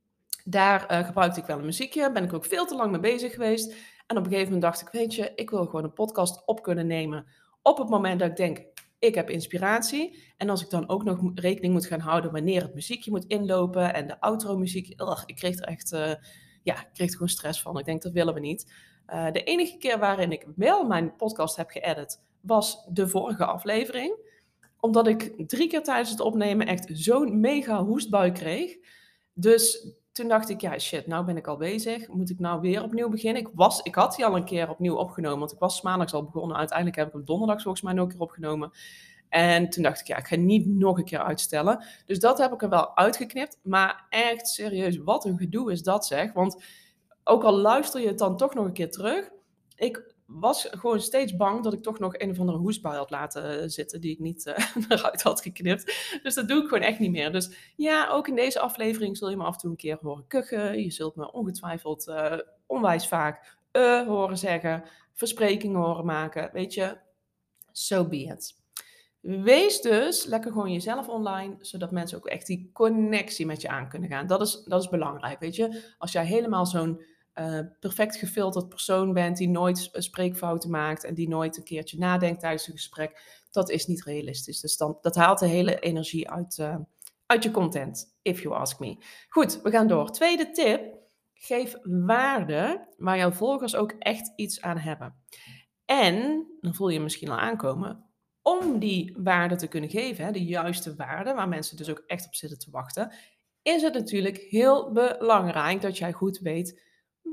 daar 0.45 0.93
uh, 0.93 1.07
gebruikte 1.07 1.41
ik 1.41 1.47
wel 1.47 1.59
een 1.59 1.65
muziekje. 1.65 2.13
Ben 2.13 2.25
ik 2.25 2.33
ook 2.33 2.45
veel 2.45 2.67
te 2.67 2.77
lang 2.77 2.91
mee 2.91 3.01
bezig 3.01 3.33
geweest. 3.33 3.75
En 4.07 4.17
op 4.17 4.25
een 4.25 4.31
gegeven 4.31 4.53
moment 4.53 4.63
dacht 4.63 4.81
ik, 4.81 4.89
weet 4.89 5.15
je, 5.15 5.33
ik 5.35 5.51
wil 5.51 5.65
gewoon 5.65 5.85
een 5.85 5.93
podcast 5.93 6.47
op 6.47 6.63
kunnen 6.63 6.87
nemen 6.87 7.27
op 7.67 7.79
het 7.79 7.89
moment 7.89 8.21
dat 8.21 8.31
ik 8.31 8.37
denk, 8.37 8.65
ik 9.07 9.15
heb 9.15 9.31
inspiratie. 9.31 10.23
En 10.37 10.49
als 10.51 10.63
ik 10.63 10.71
dan 10.71 10.89
ook 10.89 11.05
nog 11.05 11.31
rekening 11.35 11.73
moet 11.73 11.87
gaan 11.87 12.01
houden 12.01 12.33
wanneer 12.33 12.63
het 12.63 12.75
muziekje 12.75 13.11
moet 13.11 13.25
inlopen 13.25 13.95
en 13.95 14.07
de 14.07 14.21
outro 14.21 14.57
muziek, 14.57 14.89
ik 15.27 15.37
kreeg 15.37 15.59
er 15.59 15.69
echt, 15.69 15.93
uh, 15.93 16.15
ja, 16.63 16.81
ik 16.81 16.89
kreeg 16.93 17.07
er 17.07 17.13
gewoon 17.13 17.29
stress 17.29 17.63
van. 17.63 17.79
Ik 17.79 17.85
denk, 17.85 18.03
dat 18.03 18.13
willen 18.13 18.35
we 18.35 18.41
niet. 18.41 18.73
Uh, 19.09 19.33
de 19.33 19.43
enige 19.43 19.77
keer 19.77 19.99
waarin 19.99 20.33
ik 20.33 20.47
wel 20.57 20.87
mijn 20.87 21.17
podcast 21.17 21.57
heb 21.57 21.71
geëdit, 21.71 22.23
was 22.41 22.87
de 22.89 23.09
vorige 23.09 23.45
aflevering 23.45 24.25
omdat 24.81 25.07
ik 25.07 25.49
drie 25.49 25.69
keer 25.69 25.83
tijdens 25.83 26.11
het 26.11 26.21
opnemen 26.21 26.67
echt 26.67 26.91
zo'n 26.93 27.41
mega 27.41 27.85
hoestbui 27.85 28.33
kreeg. 28.33 28.77
Dus 29.33 29.93
toen 30.17 30.29
dacht 30.29 30.49
ik, 30.49 30.61
ja 30.61 30.79
shit, 30.79 31.07
nou 31.07 31.25
ben 31.25 31.37
ik 31.37 31.47
al 31.47 31.57
bezig. 31.57 32.09
Moet 32.09 32.31
ik 32.31 32.39
nou 32.39 32.61
weer 32.61 32.83
opnieuw 32.83 33.09
beginnen? 33.09 33.43
Ik, 33.43 33.49
was, 33.55 33.81
ik 33.83 33.95
had 33.95 34.17
die 34.17 34.25
al 34.25 34.37
een 34.37 34.45
keer 34.45 34.71
opnieuw 34.71 34.95
opgenomen, 34.95 35.39
want 35.39 35.53
ik 35.53 35.59
was 35.59 35.83
maandags 35.83 36.13
al 36.13 36.25
begonnen. 36.25 36.57
Uiteindelijk 36.57 36.97
heb 36.97 37.07
ik 37.07 37.13
hem 37.13 37.25
donderdag 37.25 37.63
volgens 37.63 37.83
mij 37.83 37.93
nog 37.93 38.05
een 38.05 38.13
keer 38.13 38.21
opgenomen. 38.21 38.71
En 39.29 39.71
toen 39.71 39.83
dacht 39.83 40.01
ik, 40.01 40.07
ja, 40.07 40.17
ik 40.17 40.27
ga 40.27 40.37
niet 40.37 40.67
nog 40.67 40.99
een 40.99 41.05
keer 41.05 41.23
uitstellen. 41.23 41.85
Dus 42.07 42.19
dat 42.19 42.39
heb 42.39 42.53
ik 42.53 42.63
er 42.63 42.69
wel 42.69 42.97
uitgeknipt. 42.97 43.59
Maar 43.63 44.07
echt 44.09 44.49
serieus, 44.49 44.97
wat 44.97 45.25
een 45.25 45.39
gedoe 45.39 45.73
is 45.73 45.83
dat 45.83 46.07
zeg. 46.07 46.33
Want 46.33 46.65
ook 47.25 47.45
al 47.45 47.57
luister 47.57 48.01
je 48.01 48.07
het 48.07 48.19
dan 48.19 48.37
toch 48.37 48.55
nog 48.55 48.65
een 48.65 48.73
keer 48.73 48.91
terug. 48.91 49.31
Ik 49.75 50.15
was 50.27 50.69
gewoon 50.71 51.01
steeds 51.01 51.37
bang 51.37 51.63
dat 51.63 51.73
ik 51.73 51.83
toch 51.83 51.99
nog 51.99 52.19
een 52.19 52.31
of 52.31 52.39
andere 52.39 52.59
hoestbui 52.59 52.97
had 52.97 53.11
laten 53.11 53.61
eh, 53.61 53.69
zitten 53.69 54.01
die 54.01 54.13
ik 54.13 54.19
niet 54.19 54.47
uh, 54.47 54.55
eruit 54.89 55.23
had 55.23 55.41
geknipt. 55.41 56.19
Dus 56.23 56.35
dat 56.35 56.49
doe 56.49 56.63
ik 56.63 56.69
gewoon 56.69 56.83
echt 56.83 56.99
niet 56.99 57.11
meer. 57.11 57.33
Dus 57.33 57.73
ja, 57.77 58.09
ook 58.09 58.29
in 58.29 58.35
deze 58.35 58.61
aflevering 58.61 59.17
zul 59.17 59.31
je 59.31 59.37
me 59.37 59.45
af 59.45 59.55
en 59.55 59.61
toe 59.61 59.71
een 59.71 59.77
keer 59.77 59.99
horen 60.01 60.27
kuchen. 60.27 60.83
Je 60.83 60.91
zult 60.91 61.17
me 61.17 61.33
ongetwijfeld 61.33 62.09
uh, 62.09 62.39
onwijs 62.67 63.09
vaak 63.09 63.57
uh 63.73 64.07
horen 64.07 64.39
zeggen, 64.39 64.85
versprekingen 65.13 65.81
horen 65.81 66.05
maken. 66.05 66.51
Weet 66.53 66.75
je, 66.75 66.99
so 67.73 68.09
be 68.09 68.17
it. 68.17 68.55
Wees 69.21 69.81
dus 69.81 70.25
lekker 70.25 70.53
gewoon 70.53 70.73
jezelf 70.73 71.09
online, 71.09 71.57
zodat 71.61 71.91
mensen 71.91 72.19
ook 72.19 72.27
echt 72.27 72.47
die 72.47 72.71
connectie 72.73 73.47
met 73.47 73.61
je 73.61 73.69
aan 73.69 73.89
kunnen 73.89 74.09
gaan. 74.09 74.27
Dat 74.27 74.41
is, 74.41 74.63
dat 74.65 74.83
is 74.83 74.89
belangrijk, 74.89 75.41
weet 75.41 75.57
je. 75.57 75.95
Als 75.99 76.13
jij 76.13 76.27
helemaal 76.27 76.67
zo'n 76.67 77.03
uh, 77.39 77.59
perfect 77.81 78.17
gefilterd 78.17 78.69
persoon 78.69 79.13
bent 79.13 79.37
die 79.37 79.49
nooit 79.49 79.89
spreekfouten 79.93 80.71
maakt 80.71 81.05
en 81.05 81.15
die 81.15 81.29
nooit 81.29 81.57
een 81.57 81.65
keertje 81.65 81.99
nadenkt 81.99 82.41
tijdens 82.41 82.67
een 82.67 82.73
gesprek, 82.73 83.45
dat 83.51 83.71
is 83.71 83.87
niet 83.87 84.05
realistisch. 84.05 84.61
Dus 84.61 84.77
dan, 84.77 84.99
dat 85.01 85.15
haalt 85.15 85.39
de 85.39 85.47
hele 85.47 85.79
energie 85.79 86.31
uit, 86.31 86.59
uh, 86.59 86.77
uit 87.27 87.43
je 87.43 87.51
content, 87.51 88.17
if 88.23 88.43
you 88.43 88.55
ask 88.55 88.81
me. 88.81 88.97
Goed, 89.29 89.63
we 89.63 89.71
gaan 89.71 89.89
door. 89.89 90.11
Tweede 90.11 90.51
tip, 90.51 90.95
geef 91.35 91.75
waarde 91.83 92.87
waar 92.97 93.17
jouw 93.17 93.33
volgers 93.33 93.75
ook 93.75 93.95
echt 93.99 94.33
iets 94.37 94.61
aan 94.61 94.79
hebben. 94.79 95.15
En, 95.85 96.47
dan 96.61 96.75
voel 96.75 96.89
je 96.89 97.01
misschien 97.01 97.31
al 97.31 97.39
aankomen, 97.39 98.05
om 98.43 98.79
die 98.79 99.17
waarde 99.19 99.57
te 99.57 99.67
kunnen 99.67 99.91
geven, 99.91 100.25
hè, 100.25 100.33
de 100.33 100.45
juiste 100.45 100.95
waarde, 100.95 101.35
waar 101.35 101.49
mensen 101.49 101.77
dus 101.77 101.91
ook 101.91 102.03
echt 102.07 102.27
op 102.27 102.35
zitten 102.35 102.59
te 102.59 102.71
wachten, 102.71 103.13
is 103.63 103.83
het 103.83 103.95
natuurlijk 103.95 104.37
heel 104.37 104.93
belangrijk 104.93 105.81
dat 105.81 105.99
jij 105.99 106.13
goed 106.13 106.39
weet 106.39 106.81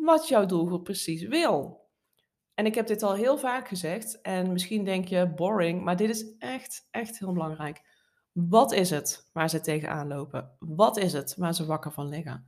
wat 0.01 0.27
jouw 0.27 0.45
doelgroep 0.45 0.83
precies 0.83 1.27
wil. 1.27 1.81
En 2.53 2.65
ik 2.65 2.75
heb 2.75 2.87
dit 2.87 3.03
al 3.03 3.13
heel 3.13 3.37
vaak 3.37 3.67
gezegd 3.67 4.21
en 4.21 4.51
misschien 4.51 4.83
denk 4.83 5.07
je 5.07 5.33
boring, 5.35 5.83
maar 5.83 5.97
dit 5.97 6.09
is 6.09 6.37
echt, 6.37 6.87
echt 6.91 7.19
heel 7.19 7.33
belangrijk. 7.33 7.81
Wat 8.31 8.71
is 8.71 8.89
het 8.89 9.29
waar 9.33 9.49
ze 9.49 9.61
tegenaan 9.61 10.07
lopen? 10.07 10.55
Wat 10.59 10.97
is 10.97 11.13
het 11.13 11.35
waar 11.37 11.53
ze 11.53 11.65
wakker 11.65 11.91
van 11.91 12.09
liggen? 12.09 12.47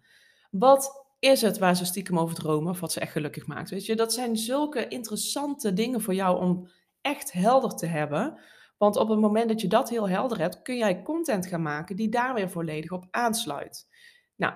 Wat 0.51 1.05
is 1.19 1.41
het 1.41 1.57
waar 1.57 1.75
ze 1.75 1.85
stiekem 1.85 2.19
over 2.19 2.35
dromen 2.35 2.71
of 2.71 2.79
wat 2.79 2.91
ze 2.91 2.99
echt 2.99 3.11
gelukkig 3.11 3.47
maakt? 3.47 3.69
Weet 3.69 3.85
je, 3.85 3.95
dat 3.95 4.13
zijn 4.13 4.37
zulke 4.37 4.87
interessante 4.87 5.73
dingen 5.73 6.01
voor 6.01 6.13
jou 6.13 6.39
om 6.39 6.69
echt 7.01 7.31
helder 7.31 7.75
te 7.75 7.85
hebben. 7.85 8.39
Want 8.77 8.95
op 8.95 9.09
het 9.09 9.19
moment 9.19 9.49
dat 9.49 9.61
je 9.61 9.67
dat 9.67 9.89
heel 9.89 10.09
helder 10.09 10.39
hebt, 10.39 10.61
kun 10.61 10.77
jij 10.77 11.01
content 11.01 11.47
gaan 11.47 11.61
maken 11.61 11.95
die 11.95 12.09
daar 12.09 12.33
weer 12.33 12.49
volledig 12.49 12.91
op 12.91 13.07
aansluit. 13.11 13.87
Nou, 14.35 14.53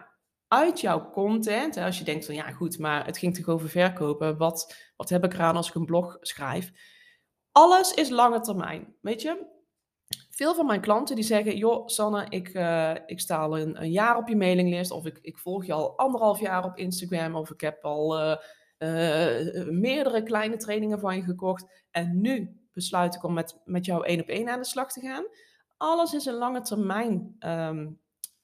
uit 0.50 0.82
jouw 0.82 1.10
content, 1.10 1.78
als 1.78 1.98
je 1.98 2.04
denkt 2.04 2.26
van 2.26 2.36
ja 2.36 2.52
goed, 2.52 2.80
maar 2.80 3.06
het 3.06 3.18
ging 3.18 3.36
toch 3.36 3.48
over 3.48 3.70
verkopen, 3.70 4.38
wat, 4.38 4.92
wat 4.96 5.10
heb 5.10 5.24
ik 5.24 5.34
eraan 5.34 5.56
als 5.56 5.70
ik 5.70 5.76
een 5.76 5.86
blog 5.86 6.18
schrijf? 6.22 6.72
Alles 7.52 7.94
is 7.94 8.10
lange 8.10 8.40
termijn, 8.40 8.96
weet 9.02 9.22
je? 9.22 9.46
Veel 10.30 10.56
van 10.56 10.66
mijn 10.66 10.82
klanten 10.82 11.16
die 11.16 11.24
zeggen, 11.24 11.58
joh 11.58 11.88
Sanne, 11.88 12.26
ik, 12.30 12.54
uh, 12.54 12.96
ik 13.06 13.20
sta 13.20 13.38
al 13.38 13.60
een, 13.60 13.82
een, 13.82 13.92
jaar 13.92 14.18
op 14.18 14.28
je 14.28 14.36
mailinglist 14.36 14.92
of 14.92 15.06
ik, 15.06 15.20
ik 15.22 15.38
volg 15.38 15.66
je 15.66 15.74
al 15.74 15.98
anderhalf 15.98 16.40
jaar 16.40 16.64
op 16.64 16.78
Instagram 16.78 17.36
of 17.36 17.52
ik 17.52 17.62
heb 17.62 17.84
al 17.84 18.20
uh, 18.20 18.36
uh, 18.78 19.70
meerdere 19.70 20.24
kleine 20.24 20.58
trainingen 20.58 21.00
van 21.00 21.16
je 21.16 21.22
gekocht 21.22 21.86
en 21.92 22.22
nu 22.22 22.60
besluit 22.74 23.16
ik 23.16 23.24
om 23.24 23.34
met, 23.34 23.62
met 23.66 23.86
jou 23.86 24.06
één 24.06 24.22
op 24.22 24.28
één 24.28 24.50
aan 24.50 24.60
de 24.60 24.66
slag 24.66 24.92
te 24.92 25.02
gaan. 25.02 25.26
Alles 25.78 26.14
is 26.14 26.26
een 26.26 26.34
lange 26.34 26.62
termijn 26.62 27.36
um, 27.40 28.00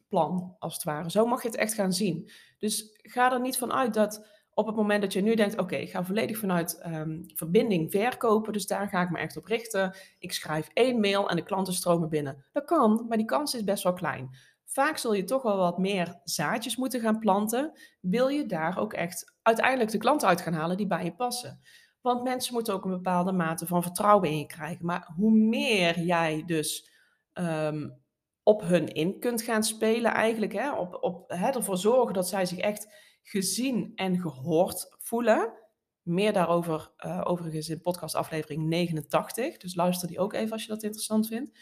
plan, 0.08 0.56
als 0.60 0.74
het 0.74 0.84
ware. 0.84 1.12
Zo 1.12 1.26
mag 1.26 1.42
je 1.42 1.48
het 1.48 1.58
echt 1.58 1.74
gaan 1.74 1.94
zien. 1.94 2.32
Dus 2.58 3.00
ga 3.02 3.32
er 3.32 3.42
niet 3.42 3.58
van 3.58 3.74
uit 3.74 3.94
dat 3.94 4.28
op 4.54 4.66
het 4.66 4.76
moment 4.76 5.02
dat 5.02 5.14
je 5.14 5.22
nu 5.22 5.36
denkt, 5.36 5.58
oké, 5.58 5.76
ik 5.76 5.90
ga 5.90 6.04
volledig 6.04 6.38
vanuit 6.38 6.82
um, 6.86 7.24
verbinding 7.34 7.92
verkopen, 7.92 8.54
dus 8.54 8.68
daar 8.68 8.88
ga 8.88 9.02
ik 9.02 9.10
me 9.10 9.18
echt 9.18 9.38
op 9.38 9.46
richten. 9.46 9.96
Ik 10.20 10.32
schrijf 10.34 10.70
één 10.74 11.00
mail 11.00 11.30
en 11.30 11.36
de 11.36 11.44
klanten 11.44 11.74
stromen 11.74 12.10
binnen. 12.10 12.46
Dat 12.52 12.66
kan, 12.66 13.06
maar 13.08 13.18
die 13.18 13.26
kans 13.26 13.54
is 13.54 13.64
best 13.64 13.84
wel 13.84 13.94
klein. 13.94 14.30
Vaak 14.66 14.98
zul 14.98 15.14
je 15.14 15.24
toch 15.24 15.42
wel 15.42 15.58
wat 15.58 15.78
meer 15.78 16.20
zaadjes 16.24 16.76
moeten 16.76 17.00
gaan 17.00 17.20
planten. 17.20 17.72
Wil 18.02 18.28
je 18.28 18.46
daar 18.46 18.78
ook 18.78 18.94
echt 18.94 19.36
uiteindelijk 19.42 19.92
de 19.92 19.98
klanten 19.98 20.28
uit 20.28 20.42
gaan 20.42 20.54
halen 20.54 20.78
die 20.78 20.88
bij 20.88 21.04
je 21.04 21.16
passen? 21.16 21.62
Want 22.02 22.24
mensen 22.24 22.54
moeten 22.54 22.74
ook 22.74 22.86
een 22.86 22.92
bepaalde 22.92 23.32
mate 23.32 23.66
van 23.66 23.84
vertrouwen 23.84 24.30
in 24.30 24.38
je 24.38 24.46
krijgen. 24.46 24.86
Maar 24.86 25.12
hoe 25.16 25.32
meer 25.32 26.00
jij 26.00 26.44
dus 26.46 26.90
um, 27.34 28.04
op 28.46 28.62
hun 28.62 28.88
in 28.88 29.20
kunt 29.20 29.42
gaan 29.42 29.64
spelen 29.64 30.14
eigenlijk. 30.14 30.54
Hè? 30.54 30.72
Op, 30.74 30.98
op, 31.02 31.30
hè, 31.30 31.50
ervoor 31.50 31.78
zorgen 31.78 32.14
dat 32.14 32.28
zij 32.28 32.46
zich 32.46 32.58
echt 32.58 32.88
gezien 33.22 33.92
en 33.96 34.20
gehoord 34.20 34.96
voelen. 34.98 35.54
Meer 36.02 36.34
daarover 36.34 36.92
uh, 37.06 37.22
overigens 37.24 37.70
in 37.70 37.82
podcast 37.82 38.16
aflevering 38.16 38.64
89. 38.64 39.58
Dus 39.58 39.76
luister 39.76 40.08
die 40.08 40.20
ook 40.20 40.34
even 40.34 40.52
als 40.52 40.62
je 40.62 40.68
dat 40.68 40.84
interessant 40.84 41.28
vindt. 41.28 41.60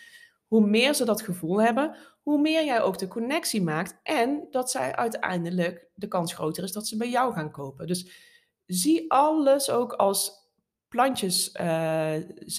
Hoe 0.47 0.67
meer 0.67 0.93
ze 0.93 1.05
dat 1.05 1.21
gevoel 1.21 1.61
hebben, 1.61 1.95
hoe 2.21 2.41
meer 2.41 2.65
jij 2.65 2.81
ook 2.81 2.97
de 2.97 3.07
connectie 3.07 3.61
maakt. 3.61 3.99
En 4.03 4.47
dat 4.49 4.71
zij 4.71 4.95
uiteindelijk 4.95 5.89
de 5.93 6.07
kans 6.07 6.33
groter 6.33 6.63
is 6.63 6.71
dat 6.71 6.87
ze 6.87 6.97
bij 6.97 7.09
jou 7.09 7.33
gaan 7.33 7.51
kopen. 7.51 7.87
Dus 7.87 8.11
zie 8.65 9.11
alles 9.11 9.69
ook 9.69 9.93
als 9.93 10.31
plantjes, 10.87 11.55
uh, 11.61 12.15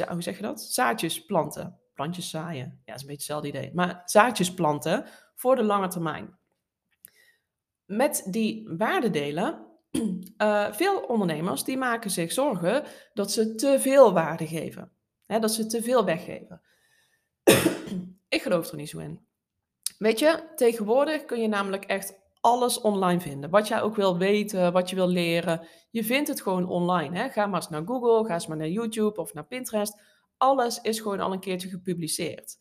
hoe 0.09 0.23
zeg 0.23 0.37
je 0.37 0.43
dat? 0.43 0.63
Zaadjes 0.63 1.25
planten. 1.25 1.84
Plantjes 1.95 2.31
zaaien. 2.31 2.67
Ja, 2.85 2.93
dat 2.93 2.95
is 2.95 3.01
een 3.01 3.07
beetje 3.07 3.33
hetzelfde 3.33 3.49
idee. 3.49 3.71
Maar 3.75 4.03
zaadjes 4.05 4.55
planten 4.55 5.07
voor 5.35 5.57
de 5.57 5.63
lange 5.63 5.89
termijn. 5.89 6.39
Met 7.85 8.27
die 8.31 8.69
waardedelen, 8.77 9.67
uh, 10.39 10.73
veel 10.81 11.01
ondernemers 11.01 11.65
die 11.65 11.77
maken 11.77 12.11
zich 12.11 12.33
zorgen 12.33 12.85
dat 13.13 13.33
ze 13.33 13.55
te 13.55 13.81
veel 13.81 14.13
waarde 14.13 14.47
geven. 14.47 14.93
Hè, 15.27 15.39
dat 15.39 15.53
ze 15.53 15.67
te 15.67 15.83
veel 15.83 16.05
weggeven. 16.05 16.63
Ik 18.29 18.43
geloof 18.43 18.71
er 18.71 18.77
niet 18.77 18.89
zo 18.89 18.99
in. 18.99 19.27
Weet 19.99 20.19
je, 20.19 20.53
tegenwoordig 20.55 21.25
kun 21.25 21.41
je 21.41 21.49
namelijk 21.49 21.85
echt 21.85 22.23
alles 22.41 22.81
online 22.81 23.21
vinden. 23.21 23.51
Wat 23.51 23.69
jij 23.69 23.83
ook 23.83 23.97
wil 23.97 24.19
weten, 24.19 24.73
wat 24.73 24.91
je 24.91 24.97
wil 24.97 25.09
leren. 25.09 25.67
Je 25.91 26.05
vindt 26.05 26.29
het 26.29 26.43
gewoon 26.43 26.69
online. 26.69 27.19
Hè? 27.19 27.29
Ga 27.29 27.47
maar 27.47 27.61
eens 27.61 27.71
naar 27.71 27.87
Google, 27.87 28.27
ga 28.27 28.35
eens 28.35 28.47
maar 28.47 28.57
naar 28.57 28.69
YouTube 28.69 29.21
of 29.21 29.35
naar 29.35 29.47
Pinterest. 29.47 30.01
Alles 30.45 30.81
is 30.81 31.01
gewoon 31.01 31.21
al 31.21 31.33
een 31.33 31.41
keertje 31.41 31.69
gepubliceerd. 31.69 32.57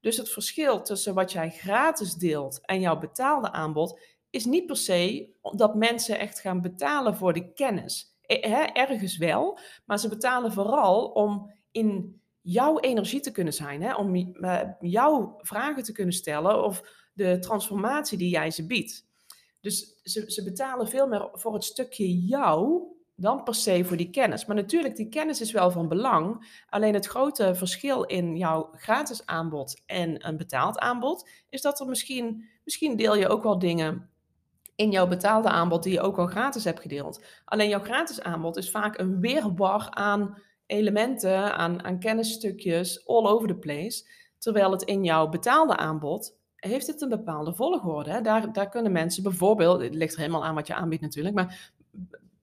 Dus 0.00 0.16
het 0.16 0.30
verschil 0.30 0.82
tussen 0.82 1.14
wat 1.14 1.32
jij 1.32 1.50
gratis 1.50 2.14
deelt 2.14 2.66
en 2.66 2.80
jouw 2.80 2.98
betaalde 2.98 3.52
aanbod 3.52 4.00
is 4.30 4.44
niet 4.44 4.66
per 4.66 4.76
se 4.76 5.30
dat 5.56 5.74
mensen 5.74 6.18
echt 6.18 6.40
gaan 6.40 6.60
betalen 6.60 7.16
voor 7.16 7.32
de 7.32 7.52
kennis. 7.52 8.16
ergens 8.72 9.16
wel, 9.16 9.58
maar 9.84 9.98
ze 9.98 10.08
betalen 10.08 10.52
vooral 10.52 11.06
om 11.06 11.52
in 11.70 12.20
jouw 12.40 12.80
energie 12.80 13.20
te 13.20 13.32
kunnen 13.32 13.52
zijn, 13.52 13.96
om 13.96 14.14
uh, 14.14 14.60
jouw 14.80 15.34
vragen 15.38 15.82
te 15.82 15.92
kunnen 15.92 16.14
stellen 16.14 16.64
of 16.64 16.82
de 17.14 17.38
transformatie 17.38 18.18
die 18.18 18.30
jij 18.30 18.50
ze 18.50 18.66
biedt. 18.66 19.06
Dus 19.60 20.00
ze, 20.02 20.30
ze 20.32 20.44
betalen 20.44 20.88
veel 20.88 21.06
meer 21.06 21.28
voor 21.32 21.54
het 21.54 21.64
stukje 21.64 22.18
jou 22.24 22.82
dan 23.20 23.42
per 23.42 23.54
se 23.54 23.84
voor 23.84 23.96
die 23.96 24.10
kennis. 24.10 24.46
Maar 24.46 24.56
natuurlijk, 24.56 24.96
die 24.96 25.08
kennis 25.08 25.40
is 25.40 25.52
wel 25.52 25.70
van 25.70 25.88
belang. 25.88 26.48
Alleen 26.68 26.94
het 26.94 27.06
grote 27.06 27.54
verschil 27.54 28.02
in 28.02 28.36
jouw 28.36 28.70
gratis 28.72 29.26
aanbod 29.26 29.82
en 29.86 30.26
een 30.28 30.36
betaald 30.36 30.78
aanbod 30.78 31.28
is 31.48 31.60
dat 31.60 31.80
er 31.80 31.86
misschien, 31.86 32.48
misschien 32.64 32.96
deel 32.96 33.16
je 33.16 33.28
ook 33.28 33.42
wel 33.42 33.58
dingen 33.58 34.10
in 34.74 34.90
jouw 34.90 35.06
betaalde 35.06 35.48
aanbod 35.48 35.82
die 35.82 35.92
je 35.92 36.00
ook 36.00 36.18
al 36.18 36.26
gratis 36.26 36.64
hebt 36.64 36.80
gedeeld. 36.80 37.24
Alleen 37.44 37.68
jouw 37.68 37.82
gratis 37.82 38.20
aanbod 38.20 38.56
is 38.56 38.70
vaak 38.70 38.98
een 38.98 39.20
weerbar 39.20 39.90
aan 39.90 40.42
elementen, 40.66 41.56
aan, 41.56 41.84
aan 41.84 41.98
kennisstukjes, 41.98 43.06
all 43.06 43.26
over 43.26 43.48
the 43.48 43.56
place. 43.56 44.08
Terwijl 44.38 44.70
het 44.70 44.82
in 44.82 45.04
jouw 45.04 45.28
betaalde 45.28 45.76
aanbod 45.76 46.36
heeft 46.56 46.86
het 46.86 47.00
een 47.00 47.08
bepaalde 47.08 47.54
volgorde. 47.54 48.20
Daar, 48.20 48.52
daar 48.52 48.68
kunnen 48.68 48.92
mensen 48.92 49.22
bijvoorbeeld, 49.22 49.80
het 49.80 49.94
ligt 49.94 50.14
er 50.14 50.20
helemaal 50.20 50.44
aan 50.44 50.54
wat 50.54 50.66
je 50.66 50.74
aanbiedt 50.74 51.02
natuurlijk, 51.02 51.34
maar 51.34 51.72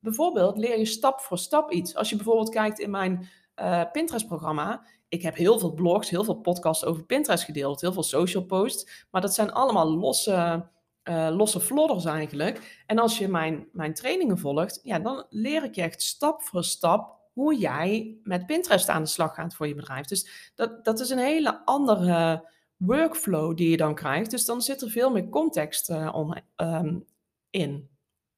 bijvoorbeeld 0.06 0.58
leer 0.58 0.78
je 0.78 0.86
stap 0.86 1.20
voor 1.20 1.38
stap 1.38 1.72
iets. 1.72 1.96
Als 1.96 2.10
je 2.10 2.16
bijvoorbeeld 2.16 2.50
kijkt 2.50 2.80
in 2.80 2.90
mijn 2.90 3.30
uh, 3.62 3.82
Pinterest-programma, 3.92 4.86
ik 5.08 5.22
heb 5.22 5.36
heel 5.36 5.60
veel 5.60 5.74
blogs, 5.74 6.10
heel 6.10 6.24
veel 6.24 6.36
podcasts 6.36 6.86
over 6.86 7.04
Pinterest 7.04 7.44
gedeeld, 7.44 7.82
heel 7.82 7.94
veel 7.94 8.04
social 8.04 8.44
posts, 8.44 9.06
maar 9.12 9.22
dat 9.22 9.34
zijn 9.34 9.52
allemaal 9.52 9.98
losse, 9.98 10.66
uh, 11.04 11.30
losse 11.32 11.60
flodders 11.60 12.06
eigenlijk. 12.06 12.84
En 12.86 13.00
als 13.00 13.18
je 13.18 13.28
mijn, 13.28 13.68
mijn 13.72 13.94
trainingen 13.94 14.38
volgt, 14.38 14.80
ja, 14.84 15.00
dan 15.00 15.26
leer 15.30 15.64
ik 15.64 15.76
je 15.76 15.82
echt 15.82 16.02
stap 16.02 16.42
voor 16.42 16.64
stap 16.64 17.16
hoe 17.34 17.58
jij 17.58 18.18
met 18.24 18.46
Pinterest 18.46 18.90
aan 18.90 19.04
de 19.04 19.10
slag 19.10 19.36
gaat 19.36 19.56
voor 19.56 19.68
je 19.68 19.76
bedrijf. 19.76 20.06
Dus 20.06 20.52
dat, 20.56 20.86
dat 20.86 21.00
is 21.00 21.10
een 21.10 21.18
hele 21.18 21.66
andere 21.66 22.50
workflow 22.78 23.58
die 23.58 23.70
je 23.70 23.78
dan 23.78 23.96
krijgt. 23.96 24.32
Dus 24.32 24.46
dan 24.46 24.62
zit 24.62 24.82
er 24.82 24.90
veel 24.90 25.12
meer 25.12 25.30
context 25.30 25.90
uh, 25.90 26.16
om, 26.16 26.36
um, 26.56 27.06
in, 27.50 27.90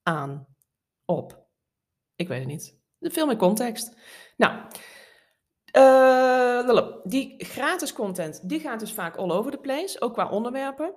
aan, 0.04 0.48
op. 1.06 1.47
Ik 2.18 2.28
weet 2.28 2.40
het 2.40 2.48
niet. 2.48 2.76
Veel 3.00 3.26
meer 3.26 3.36
context. 3.36 3.98
Nou, 4.38 4.60
uh, 5.78 6.98
die 7.04 7.46
gratis 7.46 7.94
content, 7.94 8.50
die 8.50 8.60
gaat 8.60 8.80
dus 8.80 8.94
vaak 8.94 9.16
all 9.16 9.32
over 9.32 9.52
the 9.52 9.58
place, 9.58 10.02
ook 10.02 10.14
qua 10.14 10.30
onderwerpen. 10.30 10.94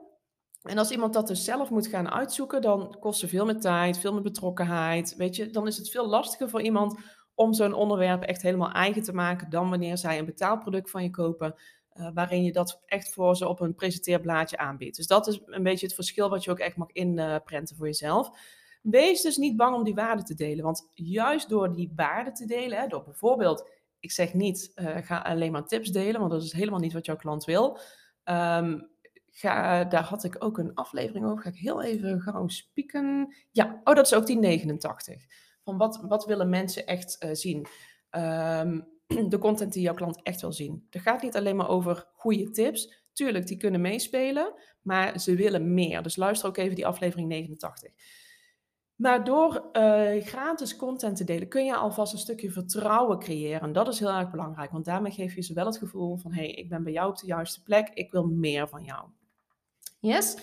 En 0.63 0.79
als 0.79 0.91
iemand 0.91 1.13
dat 1.13 1.27
dus 1.27 1.45
zelf 1.45 1.71
moet 1.71 1.87
gaan 1.87 2.11
uitzoeken, 2.11 2.63
dan 2.63 2.97
kost 3.01 3.21
het 3.21 3.31
veel 3.31 3.45
meer 3.45 3.61
tijd, 3.61 3.99
veel 3.99 4.13
meer 4.13 4.23
betrokkenheid. 4.23 5.15
Weet 5.17 5.37
je, 5.37 5.51
dan 5.51 5.67
is 5.67 5.77
het 5.77 5.91
veel 5.91 6.09
lastiger 6.09 6.49
voor 6.49 6.63
iemand 6.63 6.99
om 7.35 7.53
zo'n 7.53 7.73
onderwerp 7.73 8.23
echt 8.23 8.43
helemaal 8.43 8.73
eigen 8.73 9.03
te 9.03 9.15
maken 9.15 9.51
dan 9.51 9.71
wanneer 9.71 9.99
zij 9.99 10.19
een 10.19 10.25
betaalproduct 10.25 10.91
van 10.91 11.03
je 11.03 11.11
kopen. 11.11 11.55
Uh, 11.95 12.11
waarin 12.15 12.45
je 12.45 12.53
dat 12.53 12.83
echt 12.87 13.13
voor 13.13 13.37
ze 13.37 13.49
op 13.49 13.61
een 13.61 13.75
presenteerblaadje 13.75 14.59
aanbiedt. 14.59 14.97
Dus 14.97 15.07
dat 15.07 15.27
is 15.27 15.41
een 15.45 15.63
beetje 15.63 15.87
het 15.87 15.95
verschil 15.95 16.29
wat 16.29 16.45
je 16.45 16.51
ook 16.51 16.59
echt 16.59 16.77
mag 16.77 16.91
inprenten 16.91 17.77
voor 17.77 17.87
jezelf. 17.87 18.31
Wees 18.81 19.23
dus 19.23 19.37
niet 19.37 19.57
bang 19.57 19.77
om 19.77 19.85
die 19.85 19.95
waarde 19.95 20.23
te 20.23 20.35
delen. 20.35 20.65
Want 20.65 20.91
juist 20.95 21.49
door 21.49 21.75
die 21.75 21.93
waarde 21.97 22.33
te 22.33 22.47
delen, 22.47 22.79
hè, 22.79 22.87
door 22.87 23.05
bijvoorbeeld, 23.05 23.69
ik 24.01 24.13
zeg 24.13 24.35
niet, 24.35 24.73
uh, 24.75 24.97
ga 24.97 25.19
alleen 25.19 25.53
maar 25.53 25.67
tips 25.67 25.91
delen, 25.91 26.21
want 26.21 26.33
dat 26.33 26.43
is 26.43 26.53
helemaal 26.53 26.81
niet 26.81 26.93
wat 26.93 27.07
jouw 27.07 27.17
klant 27.17 27.45
wil. 27.45 27.79
Um, 28.25 28.91
ga, 29.31 29.85
daar 29.85 30.03
had 30.03 30.25
ik 30.25 30.45
ook 30.45 30.59
een 30.59 30.75
aflevering 30.75 31.25
over. 31.27 31.43
Ga 31.43 31.49
ik 31.49 31.57
heel 31.57 31.83
even 31.83 32.21
gauw 32.21 32.49
spieken. 32.49 33.35
Ja, 33.51 33.81
oh, 33.85 33.95
dat 33.95 34.07
is 34.07 34.15
ook 34.15 34.27
die 34.27 34.39
89. 34.39 35.25
Van 35.65 35.77
wat, 35.77 36.05
wat 36.09 36.25
willen 36.25 36.49
mensen 36.49 36.87
echt 36.87 37.25
uh, 37.25 37.31
zien? 37.33 37.67
Um, 38.11 38.89
de 39.29 39.39
content 39.39 39.73
die 39.73 39.83
jouw 39.83 39.95
klant 39.95 40.23
echt 40.23 40.41
wil 40.41 40.53
zien. 40.53 40.87
Het 40.91 41.03
gaat 41.03 41.23
niet 41.23 41.37
alleen 41.37 41.57
maar 41.57 41.69
over 41.69 42.07
goede 42.13 42.51
tips. 42.51 43.05
Tuurlijk, 43.13 43.47
die 43.47 43.57
kunnen 43.57 43.81
meespelen, 43.81 44.55
maar 44.83 45.19
ze 45.21 45.35
willen 45.35 45.75
meer. 45.75 46.03
Dus 46.03 46.17
luister 46.17 46.49
ook 46.49 46.57
even 46.57 46.75
die 46.75 46.87
aflevering 46.87 47.29
89. 47.29 47.93
Maar 49.01 49.25
door 49.25 49.69
uh, 49.73 50.23
gratis 50.23 50.77
content 50.77 51.17
te 51.17 51.25
delen 51.25 51.49
kun 51.49 51.65
je 51.65 51.77
alvast 51.77 52.13
een 52.13 52.19
stukje 52.19 52.51
vertrouwen 52.51 53.19
creëren. 53.19 53.73
Dat 53.73 53.89
is 53.89 53.99
heel 53.99 54.11
erg 54.11 54.31
belangrijk, 54.31 54.71
want 54.71 54.85
daarmee 54.85 55.13
geef 55.13 55.35
je 55.35 55.43
ze 55.43 55.55
wel 55.55 55.67
het 55.67 55.79
gevoel 55.79 56.17
van: 56.17 56.33
hé, 56.33 56.43
hey, 56.43 56.51
ik 56.51 56.69
ben 56.69 56.83
bij 56.83 56.93
jou 56.93 57.11
op 57.11 57.19
de 57.19 57.27
juiste 57.27 57.63
plek, 57.63 57.89
ik 57.95 58.11
wil 58.11 58.27
meer 58.27 58.69
van 58.69 58.85
jou. 58.85 59.09
Yes? 60.01 60.37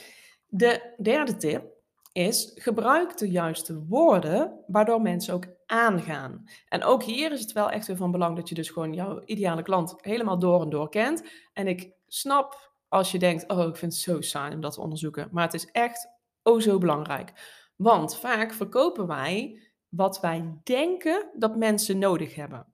De 0.47 0.93
derde 1.01 1.37
tip 1.37 1.65
is 2.11 2.51
gebruik 2.55 3.17
de 3.17 3.29
juiste 3.29 3.85
woorden 3.85 4.63
waardoor 4.67 5.01
mensen 5.01 5.33
ook 5.33 5.47
aangaan. 5.65 6.43
En 6.69 6.83
ook 6.83 7.03
hier 7.03 7.31
is 7.31 7.41
het 7.41 7.51
wel 7.51 7.69
echt 7.69 7.87
weer 7.87 7.97
van 7.97 8.11
belang 8.11 8.35
dat 8.35 8.49
je 8.49 8.55
dus 8.55 8.69
gewoon 8.69 8.93
jouw 8.93 9.21
ideale 9.25 9.61
klant 9.61 9.95
helemaal 9.97 10.39
door 10.39 10.61
en 10.61 10.69
door 10.69 10.89
kent. 10.89 11.23
En 11.53 11.67
ik 11.67 11.91
snap 12.07 12.71
als 12.87 13.11
je 13.11 13.19
denkt, 13.19 13.49
oh 13.49 13.67
ik 13.67 13.75
vind 13.75 13.91
het 13.91 14.01
zo 14.01 14.21
saai 14.21 14.53
om 14.53 14.61
dat 14.61 14.73
te 14.73 14.81
onderzoeken. 14.81 15.27
Maar 15.31 15.43
het 15.43 15.53
is 15.53 15.71
echt 15.71 16.09
oh 16.43 16.59
zo 16.59 16.77
belangrijk. 16.77 17.33
Want 17.77 18.17
vaak 18.17 18.53
verkopen 18.53 19.07
wij 19.07 19.61
wat 19.89 20.19
wij 20.19 20.59
denken 20.63 21.29
dat 21.33 21.55
mensen 21.55 21.97
nodig 21.97 22.35
hebben. 22.35 22.73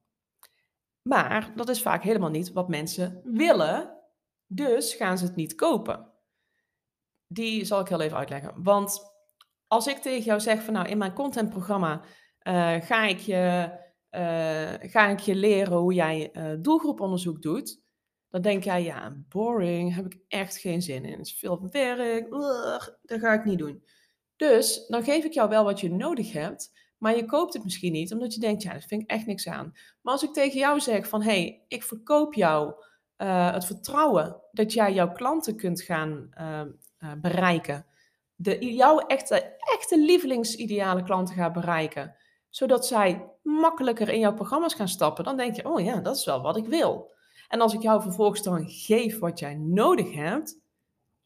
Maar 1.02 1.52
dat 1.56 1.68
is 1.68 1.82
vaak 1.82 2.02
helemaal 2.02 2.30
niet 2.30 2.52
wat 2.52 2.68
mensen 2.68 3.20
willen. 3.24 3.98
Dus 4.46 4.94
gaan 4.94 5.18
ze 5.18 5.24
het 5.24 5.36
niet 5.36 5.54
kopen. 5.54 6.12
Die 7.26 7.64
zal 7.64 7.80
ik 7.80 7.88
heel 7.88 8.00
even 8.00 8.16
uitleggen. 8.16 8.62
Want 8.62 9.12
als 9.66 9.86
ik 9.86 9.96
tegen 9.96 10.24
jou 10.24 10.40
zeg 10.40 10.62
van 10.62 10.74
nou 10.74 10.88
in 10.88 10.98
mijn 10.98 11.12
contentprogramma 11.12 12.02
uh, 12.42 12.74
ga, 12.80 13.04
ik 13.04 13.18
je, 13.18 13.70
uh, 14.10 14.90
ga 14.90 15.08
ik 15.08 15.18
je 15.18 15.34
leren 15.34 15.76
hoe 15.76 15.94
jij 15.94 16.30
uh, 16.32 16.52
doelgroeponderzoek 16.60 17.42
doet, 17.42 17.82
dan 18.28 18.42
denk 18.42 18.64
jij 18.64 18.82
ja, 18.82 19.16
boring, 19.28 19.94
heb 19.94 20.04
ik 20.04 20.18
echt 20.28 20.56
geen 20.56 20.82
zin 20.82 21.04
in. 21.04 21.18
Het 21.18 21.26
is 21.26 21.38
veel 21.38 21.68
werk, 21.70 22.32
Ugh, 22.32 22.88
dat 23.02 23.20
ga 23.20 23.32
ik 23.32 23.44
niet 23.44 23.58
doen. 23.58 23.84
Dus 24.36 24.86
dan 24.86 25.04
geef 25.04 25.24
ik 25.24 25.32
jou 25.32 25.48
wel 25.48 25.64
wat 25.64 25.80
je 25.80 25.90
nodig 25.90 26.32
hebt, 26.32 26.72
maar 26.98 27.16
je 27.16 27.24
koopt 27.24 27.54
het 27.54 27.64
misschien 27.64 27.92
niet, 27.92 28.12
omdat 28.12 28.34
je 28.34 28.40
denkt, 28.40 28.62
ja, 28.62 28.72
dat 28.72 28.84
vind 28.84 29.02
ik 29.02 29.10
echt 29.10 29.26
niks 29.26 29.48
aan. 29.48 29.72
Maar 30.02 30.12
als 30.12 30.22
ik 30.22 30.32
tegen 30.32 30.58
jou 30.58 30.80
zeg 30.80 31.08
van, 31.08 31.22
hé, 31.22 31.30
hey, 31.30 31.64
ik 31.68 31.82
verkoop 31.82 32.34
jou 32.34 32.74
het 33.16 33.64
vertrouwen 33.64 34.36
dat 34.52 34.72
jij 34.72 34.92
jouw 34.92 35.12
klanten 35.12 35.56
kunt 35.56 35.82
gaan 35.82 36.30
bereiken, 37.20 37.86
de, 38.34 38.74
jouw 38.74 38.98
echte, 38.98 39.56
echte 39.58 39.98
lievelingsideale 39.98 41.02
klanten 41.02 41.34
gaat 41.34 41.52
bereiken, 41.52 42.16
zodat 42.48 42.86
zij 42.86 43.30
makkelijker 43.42 44.08
in 44.08 44.18
jouw 44.18 44.34
programma's 44.34 44.74
gaan 44.74 44.88
stappen, 44.88 45.24
dan 45.24 45.36
denk 45.36 45.56
je, 45.56 45.68
oh 45.68 45.80
ja, 45.80 46.00
dat 46.00 46.16
is 46.16 46.24
wel 46.24 46.42
wat 46.42 46.56
ik 46.56 46.66
wil. 46.66 47.12
En 47.48 47.60
als 47.60 47.74
ik 47.74 47.82
jou 47.82 48.02
vervolgens 48.02 48.42
dan 48.42 48.68
geef 48.68 49.18
wat 49.18 49.38
jij 49.38 49.54
nodig 49.54 50.14
hebt, 50.14 50.62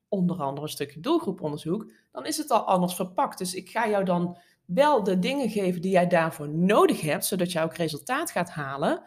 onder 0.08 0.40
andere 0.40 0.66
een 0.66 0.72
stukje 0.72 1.00
doelgroeponderzoek, 1.00 1.90
dan 2.12 2.26
is 2.26 2.36
het 2.36 2.50
al 2.50 2.66
anders 2.66 2.94
verpakt. 2.94 3.38
Dus 3.38 3.54
ik 3.54 3.70
ga 3.70 3.88
jou 3.88 4.04
dan 4.04 4.38
wel 4.64 5.02
de 5.02 5.18
dingen 5.18 5.50
geven 5.50 5.80
die 5.80 5.90
jij 5.90 6.06
daarvoor 6.06 6.48
nodig 6.48 7.00
hebt, 7.00 7.24
zodat 7.24 7.52
jij 7.52 7.62
ook 7.62 7.74
resultaat 7.74 8.30
gaat 8.30 8.50
halen. 8.50 9.02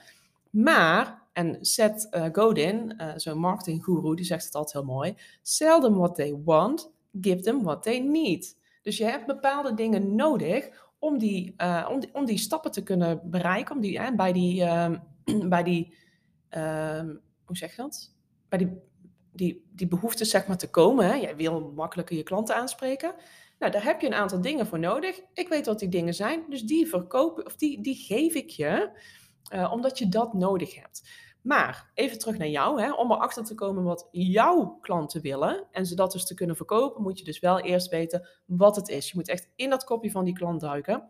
Maar, 0.50 1.22
en 1.34 1.58
Seth 1.66 2.08
uh, 2.12 2.26
Godin, 2.32 2.94
uh, 2.98 3.12
zo'n 3.16 3.40
marketingguru, 3.40 4.16
die 4.16 4.26
zegt 4.26 4.46
het 4.46 4.56
altijd 4.56 4.74
heel 4.86 4.94
mooi, 4.94 5.16
sell 5.42 5.80
them 5.80 5.98
what 5.98 6.16
they 6.16 6.42
want, 6.46 6.92
give 7.22 7.42
them 7.42 7.64
what 7.64 7.84
they 7.84 8.00
need. 8.00 8.58
Dus 8.82 8.98
je 8.98 9.06
hebt 9.06 9.26
bepaalde 9.26 9.74
dingen 9.74 10.16
nodig 10.16 10.90
om 11.00 11.18
die, 11.18 11.54
uh, 11.58 11.88
om, 11.92 12.00
die, 12.00 12.10
om 12.14 12.26
die 12.26 12.38
stappen 12.38 12.72
te 12.72 12.84
kunnen 12.84 13.22
bereiken, 13.24 13.76
om 13.76 13.82
die, 13.82 14.16
bij 14.16 14.34
die, 14.34 14.64
uh, 14.64 14.92
bij 15.50 15.64
die 15.64 15.94
uh, 16.58 17.04
hoe 17.46 17.58
zeg 17.58 17.76
je 17.76 17.82
dat? 17.82 18.14
Bij 18.50 18.58
die, 18.60 18.82
die, 19.34 19.65
die 19.70 19.88
behoeftes 19.88 20.30
zeg 20.30 20.48
maar 20.48 20.58
te 20.58 20.70
komen. 20.70 21.06
Hè? 21.06 21.13
Jij 21.13 21.36
wil 21.36 21.72
makkelijker 21.76 22.15
je 22.15 22.24
klanten 22.24 22.56
aanspreken. 22.56 23.15
Nou, 23.60 23.72
daar 23.72 23.84
heb 23.84 24.02
je 24.02 24.08
een 24.08 24.13
aantal 24.13 24.41
dingen 24.41 24.67
voor 24.67 24.80
nodig. 24.80 25.22
Ik 25.34 25.48
weet 25.48 25.65
wat 25.65 25.80
die 25.80 25.89
dingen 25.89 26.13
zijn, 26.13 26.44
dus 26.50 26.62
die 26.62 26.88
verkopen, 26.88 27.46
of 27.46 27.56
die, 27.56 27.82
die 27.82 27.96
geef 27.96 28.34
ik 28.34 28.50
je, 28.50 29.00
uh, 29.54 29.72
omdat 29.72 29.98
je 29.98 30.10
dat 30.10 30.34
nodig 30.34 30.76
hebt. 30.76 31.10
Maar 31.41 31.91
even 31.94 32.20
terug 32.20 32.38
naar 32.38 32.48
jou, 32.48 32.82
hè, 32.82 32.94
om 32.94 33.12
erachter 33.12 33.44
te 33.44 33.56
komen 33.56 33.84
wat 33.84 34.08
jouw 34.12 34.78
klanten 34.82 35.22
willen 35.22 35.67
en 35.72 35.86
ze 35.86 35.96
dat 35.96 36.12
dus 36.12 36.26
te 36.26 36.34
kunnen 36.34 36.56
verkopen, 36.56 37.02
moet 37.02 37.20
je 37.20 37.24
dus 37.24 37.39
wel 37.39 37.60
eerst 37.60 37.89
weten 37.89 38.28
wat 38.46 38.76
het 38.76 38.89
is. 38.89 39.08
Je 39.08 39.15
moet 39.15 39.30
echt 39.30 39.50
in 39.56 39.70
dat 39.70 39.84
kopje 39.84 40.12
van 40.12 40.26
die 40.26 40.34
klant 40.34 40.62
duiken. 40.62 41.10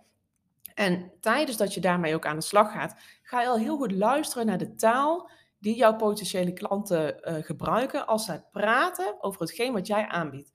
En 0.74 1.12
tijdens 1.20 1.58
dat 1.58 1.74
je 1.74 1.82
daarmee 1.82 2.16
ook 2.16 2.26
aan 2.26 2.36
de 2.36 2.42
slag 2.42 2.72
gaat, 2.72 2.96
ga 3.24 3.42
je 3.42 3.48
al 3.48 3.58
heel 3.58 3.78
goed 3.78 3.92
luisteren 3.92 4.46
naar 4.46 4.58
de 4.58 4.76
taal 4.76 5.30
die 5.62 5.76
jouw 5.76 5.96
potentiële 5.96 6.54
klanten 6.54 7.30
uh, 7.30 7.44
gebruiken 7.44 8.08
als 8.08 8.26
zij 8.26 8.44
praten 8.52 9.24
over 9.24 9.42
hetgeen 9.42 9.74
wat 9.74 9.88
jij 9.88 10.08
aanbiedt. 10.08 10.52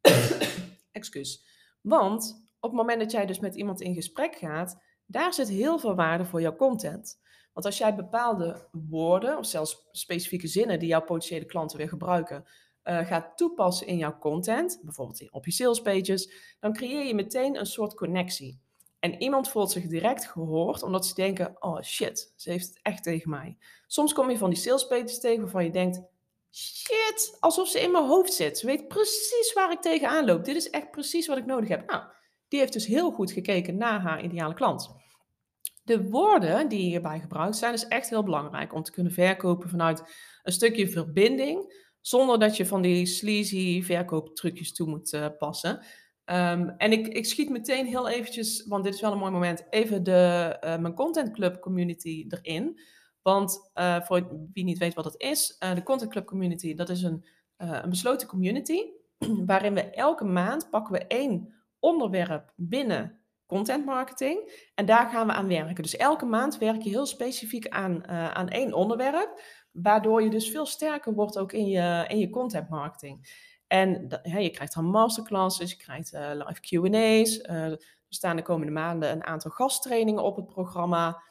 Excuus. 0.92 1.44
Want 1.80 2.44
op 2.60 2.70
het 2.70 2.78
moment 2.78 3.00
dat 3.00 3.10
jij 3.10 3.26
dus 3.26 3.38
met 3.38 3.54
iemand 3.54 3.80
in 3.80 3.94
gesprek 3.94 4.34
gaat, 4.34 4.82
daar 5.06 5.34
zit 5.34 5.48
heel 5.48 5.78
veel 5.78 5.94
waarde 5.94 6.24
voor 6.24 6.40
jouw 6.40 6.56
content. 6.56 7.20
Want 7.52 7.66
als 7.66 7.78
jij 7.78 7.94
bepaalde 7.94 8.68
woorden 8.70 9.38
of 9.38 9.46
zelfs 9.46 9.88
specifieke 9.90 10.46
zinnen 10.46 10.78
die 10.78 10.88
jouw 10.88 11.04
potentiële 11.04 11.44
klanten 11.44 11.78
weer 11.78 11.88
gebruiken, 11.88 12.44
uh, 12.84 13.06
gaat 13.06 13.36
toepassen 13.36 13.86
in 13.86 13.96
jouw 13.96 14.18
content, 14.18 14.80
bijvoorbeeld 14.82 15.30
op 15.30 15.44
je 15.44 15.52
salespages, 15.52 16.56
dan 16.60 16.72
creëer 16.72 17.06
je 17.06 17.14
meteen 17.14 17.58
een 17.58 17.66
soort 17.66 17.94
connectie. 17.94 18.61
En 19.02 19.22
iemand 19.22 19.48
voelt 19.48 19.70
zich 19.70 19.86
direct 19.86 20.26
gehoord, 20.26 20.82
omdat 20.82 21.06
ze 21.06 21.14
denken: 21.14 21.56
oh 21.60 21.80
shit, 21.80 22.32
ze 22.36 22.50
heeft 22.50 22.66
het 22.68 22.78
echt 22.82 23.02
tegen 23.02 23.30
mij. 23.30 23.56
Soms 23.86 24.12
kom 24.12 24.30
je 24.30 24.38
van 24.38 24.50
die 24.50 24.58
salespages 24.58 25.20
tegen 25.20 25.42
waarvan 25.42 25.64
je 25.64 25.70
denkt: 25.70 26.02
shit, 26.50 27.36
alsof 27.40 27.68
ze 27.68 27.80
in 27.80 27.90
mijn 27.90 28.06
hoofd 28.06 28.32
zit. 28.32 28.58
Ze 28.58 28.66
weet 28.66 28.88
precies 28.88 29.52
waar 29.54 29.72
ik 29.72 29.80
tegenaan 29.80 30.24
loop. 30.24 30.44
Dit 30.44 30.56
is 30.56 30.70
echt 30.70 30.90
precies 30.90 31.26
wat 31.26 31.38
ik 31.38 31.46
nodig 31.46 31.68
heb. 31.68 31.90
Nou, 31.90 32.02
die 32.48 32.58
heeft 32.58 32.72
dus 32.72 32.86
heel 32.86 33.10
goed 33.10 33.32
gekeken 33.32 33.76
naar 33.76 34.00
haar 34.00 34.24
ideale 34.24 34.54
klant. 34.54 34.94
De 35.84 36.08
woorden 36.08 36.68
die 36.68 36.80
hierbij 36.80 37.20
gebruikt 37.20 37.56
zijn 37.56 37.72
dus 37.72 37.86
echt 37.86 38.10
heel 38.10 38.24
belangrijk 38.24 38.74
om 38.74 38.82
te 38.82 38.92
kunnen 38.92 39.12
verkopen 39.12 39.68
vanuit 39.68 40.02
een 40.42 40.52
stukje 40.52 40.88
verbinding, 40.88 41.86
zonder 42.00 42.38
dat 42.38 42.56
je 42.56 42.66
van 42.66 42.82
die 42.82 43.06
sleazy 43.06 43.82
verkooptrucjes 43.82 44.72
toe 44.72 44.88
moet 44.88 45.12
uh, 45.12 45.26
passen. 45.38 45.84
Um, 46.24 46.68
en 46.68 46.92
ik, 46.92 47.06
ik 47.06 47.26
schiet 47.26 47.48
meteen 47.48 47.86
heel 47.86 48.08
eventjes, 48.08 48.66
want 48.66 48.84
dit 48.84 48.94
is 48.94 49.00
wel 49.00 49.12
een 49.12 49.18
mooi 49.18 49.30
moment, 49.30 49.66
even 49.70 50.02
de, 50.02 50.56
uh, 50.64 50.78
mijn 50.78 50.94
Content 50.94 51.30
Club 51.30 51.60
community 51.60 52.26
erin. 52.28 52.80
Want 53.22 53.70
uh, 53.74 54.00
voor 54.00 54.46
wie 54.52 54.64
niet 54.64 54.78
weet 54.78 54.94
wat 54.94 55.04
het 55.04 55.20
is, 55.20 55.56
de 55.58 55.82
Content 55.82 56.10
Club 56.10 56.26
community, 56.26 56.74
dat 56.74 56.88
is 56.88 57.02
een, 57.02 57.26
een 57.56 57.90
besloten 57.90 58.28
community, 58.28 58.80
waarin 59.46 59.74
we 59.74 59.90
elke 59.90 60.24
maand 60.24 60.70
pakken 60.70 60.92
we 60.92 61.06
één 61.06 61.54
onderwerp 61.78 62.52
binnen 62.56 63.20
content 63.46 63.84
marketing. 63.84 64.68
En 64.74 64.86
daar 64.86 65.08
gaan 65.08 65.26
we 65.26 65.32
aan 65.32 65.48
werken. 65.48 65.82
Dus 65.82 65.96
elke 65.96 66.24
maand 66.24 66.58
werk 66.58 66.82
je 66.82 66.90
heel 66.90 67.06
specifiek 67.06 67.68
aan, 67.68 68.08
aan 68.08 68.48
één 68.48 68.72
onderwerp. 68.72 69.40
Waardoor 69.72 70.22
je 70.22 70.30
dus 70.30 70.50
veel 70.50 70.66
sterker 70.66 71.14
wordt 71.14 71.38
ook 71.38 71.52
in 71.52 71.66
je, 71.66 72.04
in 72.08 72.18
je 72.18 72.30
content 72.30 72.68
marketing. 72.68 73.26
En 73.72 74.08
je 74.22 74.50
krijgt 74.50 74.74
dan 74.74 74.84
masterclasses, 74.84 75.70
je 75.70 75.76
krijgt 75.76 76.14
uh, 76.14 76.30
live 76.32 76.60
QA's. 76.60 77.38
Uh, 77.38 77.64
er 77.64 77.78
staan 78.08 78.36
de 78.36 78.42
komende 78.42 78.72
maanden 78.72 79.10
een 79.10 79.24
aantal 79.24 79.50
gasttrainingen 79.50 80.22
op 80.22 80.36
het 80.36 80.46
programma. 80.46 81.22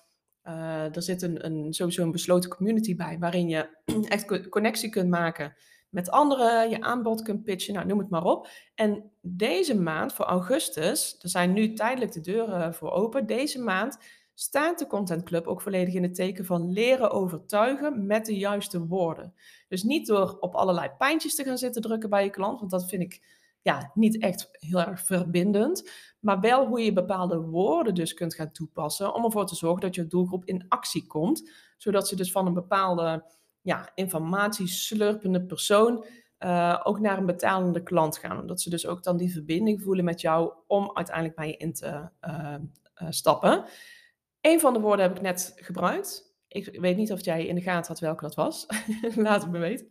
er 0.94 1.04
zit 1.04 1.22
een, 1.22 1.46
een, 1.46 1.74
sowieso 1.74 2.04
een 2.04 2.12
besloten 2.12 2.50
community 2.50 2.96
bij, 2.96 3.18
waarin 3.20 3.50
je 3.50 3.78
echt 4.08 4.50
connectie 4.50 4.90
kunt 4.90 5.10
maken 5.10 5.56
met 5.92 6.12
anderen 6.12 6.70
je 6.70 6.82
aanbod 6.82 7.22
kunt 7.22 7.44
pitchen, 7.44 7.74
nou, 7.74 7.86
noem 7.86 8.00
het 8.00 8.10
maar 8.10 8.24
op. 8.24 8.48
En 8.76 9.12
deze 9.22 9.80
maand, 9.80 10.14
voor 10.14 10.26
augustus, 10.26 11.18
er 11.22 11.30
zijn 11.30 11.54
nu 11.54 11.74
tijdelijk 11.74 12.12
de 12.12 12.22
deuren 12.22 12.74
voor 12.74 12.92
open, 12.92 13.26
deze 13.26 13.60
maand 13.60 13.98
staat 14.42 14.80
de 14.80 14.88
Content 14.88 15.24
Club 15.24 15.48
ook 15.48 15.62
volledig 15.62 15.94
in 15.94 16.04
het 16.04 16.16
teken 16.16 16.46
van 16.46 16.72
leren 16.72 17.12
overtuigen 17.12 18.06
met 18.06 18.26
de 18.26 18.38
juiste 18.38 18.86
woorden. 18.86 19.34
Dus 19.68 19.84
niet 19.84 20.08
door 20.08 20.38
op 20.40 20.56
allerlei 20.56 20.90
pijntjes 20.98 21.36
te 21.36 21.44
gaan 21.44 21.58
zitten 21.58 21.82
drukken 21.82 22.10
bij 22.10 22.24
je 22.24 22.30
klant, 22.30 22.60
want 22.60 22.72
dat 22.72 22.90
vind 22.90 23.02
ik 23.02 23.22
ja, 23.62 23.92
niet 23.94 24.22
echt 24.22 24.50
heel 24.52 24.82
erg 24.82 25.02
verbindend, 25.02 25.90
maar 26.20 26.40
wel 26.40 26.68
hoe 26.68 26.82
je 26.82 26.94
bepaalde 26.94 27.40
woorden 27.42 27.96
dus 27.96 28.14
kunt 28.14 28.36
gaan 28.36 28.52
toepassen 28.52 29.14
om 29.14 29.24
ervoor 29.24 29.46
te 29.46 29.56
zorgen 29.56 29.82
dat 29.82 29.96
je 29.96 30.08
doelgroep 30.08 30.46
in 30.46 30.66
actie 30.68 31.08
komt, 31.08 31.50
zodat 31.78 32.08
ze 32.08 32.16
dus 32.16 32.32
van 32.32 32.48
een 32.48 32.54
bepaalde 32.54 33.26
ja, 33.62 33.92
informatieslurpende 33.96 35.46
persoon 35.46 36.06
uh, 36.40 36.80
ook 36.84 37.00
naar 37.00 37.18
een 37.18 37.26
betalende 37.26 37.84
klant 37.84 38.18
gaan. 38.18 38.40
Omdat 38.40 38.62
ze 38.62 38.70
dus 38.70 38.88
ook 38.88 39.04
dan 39.04 39.18
die 39.18 39.32
verbinding 39.32 39.82
voelen 39.82 40.06
met 40.06 40.22
jou 40.22 40.54
om 40.68 40.92
uiteindelijk 40.94 41.36
bij 41.36 41.48
je 41.48 41.58
in 41.58 41.74
te 41.74 42.10
uh, 42.22 42.56
uh, 43.02 43.08
stappen. 43.10 43.66
Een 44.42 44.60
van 44.60 44.74
de 44.74 44.80
woorden 44.80 45.06
heb 45.06 45.16
ik 45.16 45.22
net 45.22 45.54
gebruikt. 45.56 46.30
Ik 46.48 46.80
weet 46.80 46.98
niet 46.98 47.12
of 47.12 47.26
jij 47.26 47.46
in 47.46 47.56
de 47.56 47.62
gaten 47.62 47.88
had 47.88 48.00
welke 48.00 48.24
dat 48.24 48.36
was. 48.36 48.66
Laat 49.16 49.42
het 49.42 49.52
me 49.52 49.60
weten. 49.60 49.88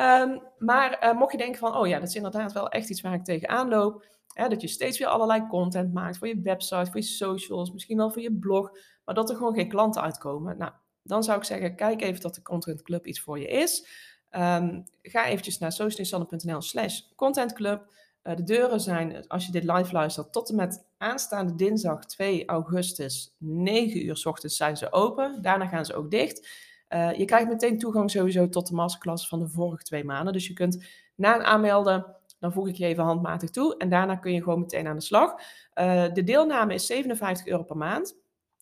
Um, 0.00 0.42
maar 0.58 1.14
mocht 1.18 1.32
je 1.32 1.38
denken 1.38 1.58
van, 1.58 1.76
oh 1.76 1.86
ja, 1.86 1.98
dat 1.98 2.08
is 2.08 2.14
inderdaad 2.14 2.52
wel 2.52 2.68
echt 2.68 2.90
iets 2.90 3.00
waar 3.00 3.14
ik 3.14 3.24
tegenaan 3.24 3.68
loop. 3.68 4.06
Hè, 4.32 4.48
dat 4.48 4.60
je 4.60 4.68
steeds 4.68 4.98
weer 4.98 5.08
allerlei 5.08 5.46
content 5.46 5.92
maakt 5.92 6.18
voor 6.18 6.28
je 6.28 6.40
website, 6.40 6.86
voor 6.86 7.00
je 7.00 7.02
socials, 7.02 7.72
misschien 7.72 7.96
wel 7.96 8.10
voor 8.10 8.22
je 8.22 8.32
blog. 8.32 8.70
Maar 9.04 9.14
dat 9.14 9.30
er 9.30 9.36
gewoon 9.36 9.54
geen 9.54 9.68
klanten 9.68 10.02
uitkomen. 10.02 10.58
Nou, 10.58 10.72
dan 11.02 11.22
zou 11.22 11.38
ik 11.38 11.44
zeggen, 11.44 11.76
kijk 11.76 12.02
even 12.02 12.20
dat 12.20 12.34
de 12.34 12.42
Content 12.42 12.82
Club 12.82 13.06
iets 13.06 13.20
voor 13.20 13.38
je 13.38 13.46
is. 13.46 13.86
Um, 14.30 14.84
ga 15.02 15.26
eventjes 15.26 15.58
naar 15.58 15.72
socialisanne.nl 15.72 16.60
slash 16.60 17.00
contentclub. 17.16 17.92
Uh, 18.24 18.36
de 18.36 18.42
deuren 18.42 18.80
zijn, 18.80 19.28
als 19.28 19.46
je 19.46 19.52
dit 19.52 19.64
live 19.64 19.92
luistert, 19.92 20.32
tot 20.32 20.48
en 20.48 20.56
met 20.56 20.84
aanstaande 20.98 21.54
dinsdag 21.54 22.06
2 22.06 22.46
augustus, 22.46 23.34
9 23.38 24.04
uur 24.04 24.16
s 24.16 24.26
ochtends 24.26 24.56
zijn 24.56 24.76
ze 24.76 24.92
open. 24.92 25.42
Daarna 25.42 25.66
gaan 25.66 25.84
ze 25.84 25.94
ook 25.94 26.10
dicht. 26.10 26.48
Uh, 26.88 27.12
je 27.12 27.24
krijgt 27.24 27.48
meteen 27.48 27.78
toegang 27.78 28.10
sowieso 28.10 28.48
tot 28.48 28.68
de 28.68 28.74
masterclass 28.74 29.28
van 29.28 29.38
de 29.38 29.48
vorige 29.48 29.82
twee 29.82 30.04
maanden. 30.04 30.32
Dus 30.32 30.46
je 30.46 30.52
kunt 30.52 30.84
na 31.14 31.34
een 31.34 31.44
aanmelden, 31.44 32.16
dan 32.38 32.52
voeg 32.52 32.68
ik 32.68 32.74
je 32.74 32.86
even 32.86 33.04
handmatig 33.04 33.50
toe. 33.50 33.76
En 33.76 33.88
daarna 33.88 34.16
kun 34.16 34.32
je 34.32 34.42
gewoon 34.42 34.60
meteen 34.60 34.86
aan 34.86 34.96
de 34.96 35.02
slag. 35.02 35.34
Uh, 35.74 36.12
de 36.12 36.24
deelname 36.24 36.74
is 36.74 36.86
57 36.86 37.46
euro 37.46 37.62
per 37.62 37.76
maand. 37.76 38.16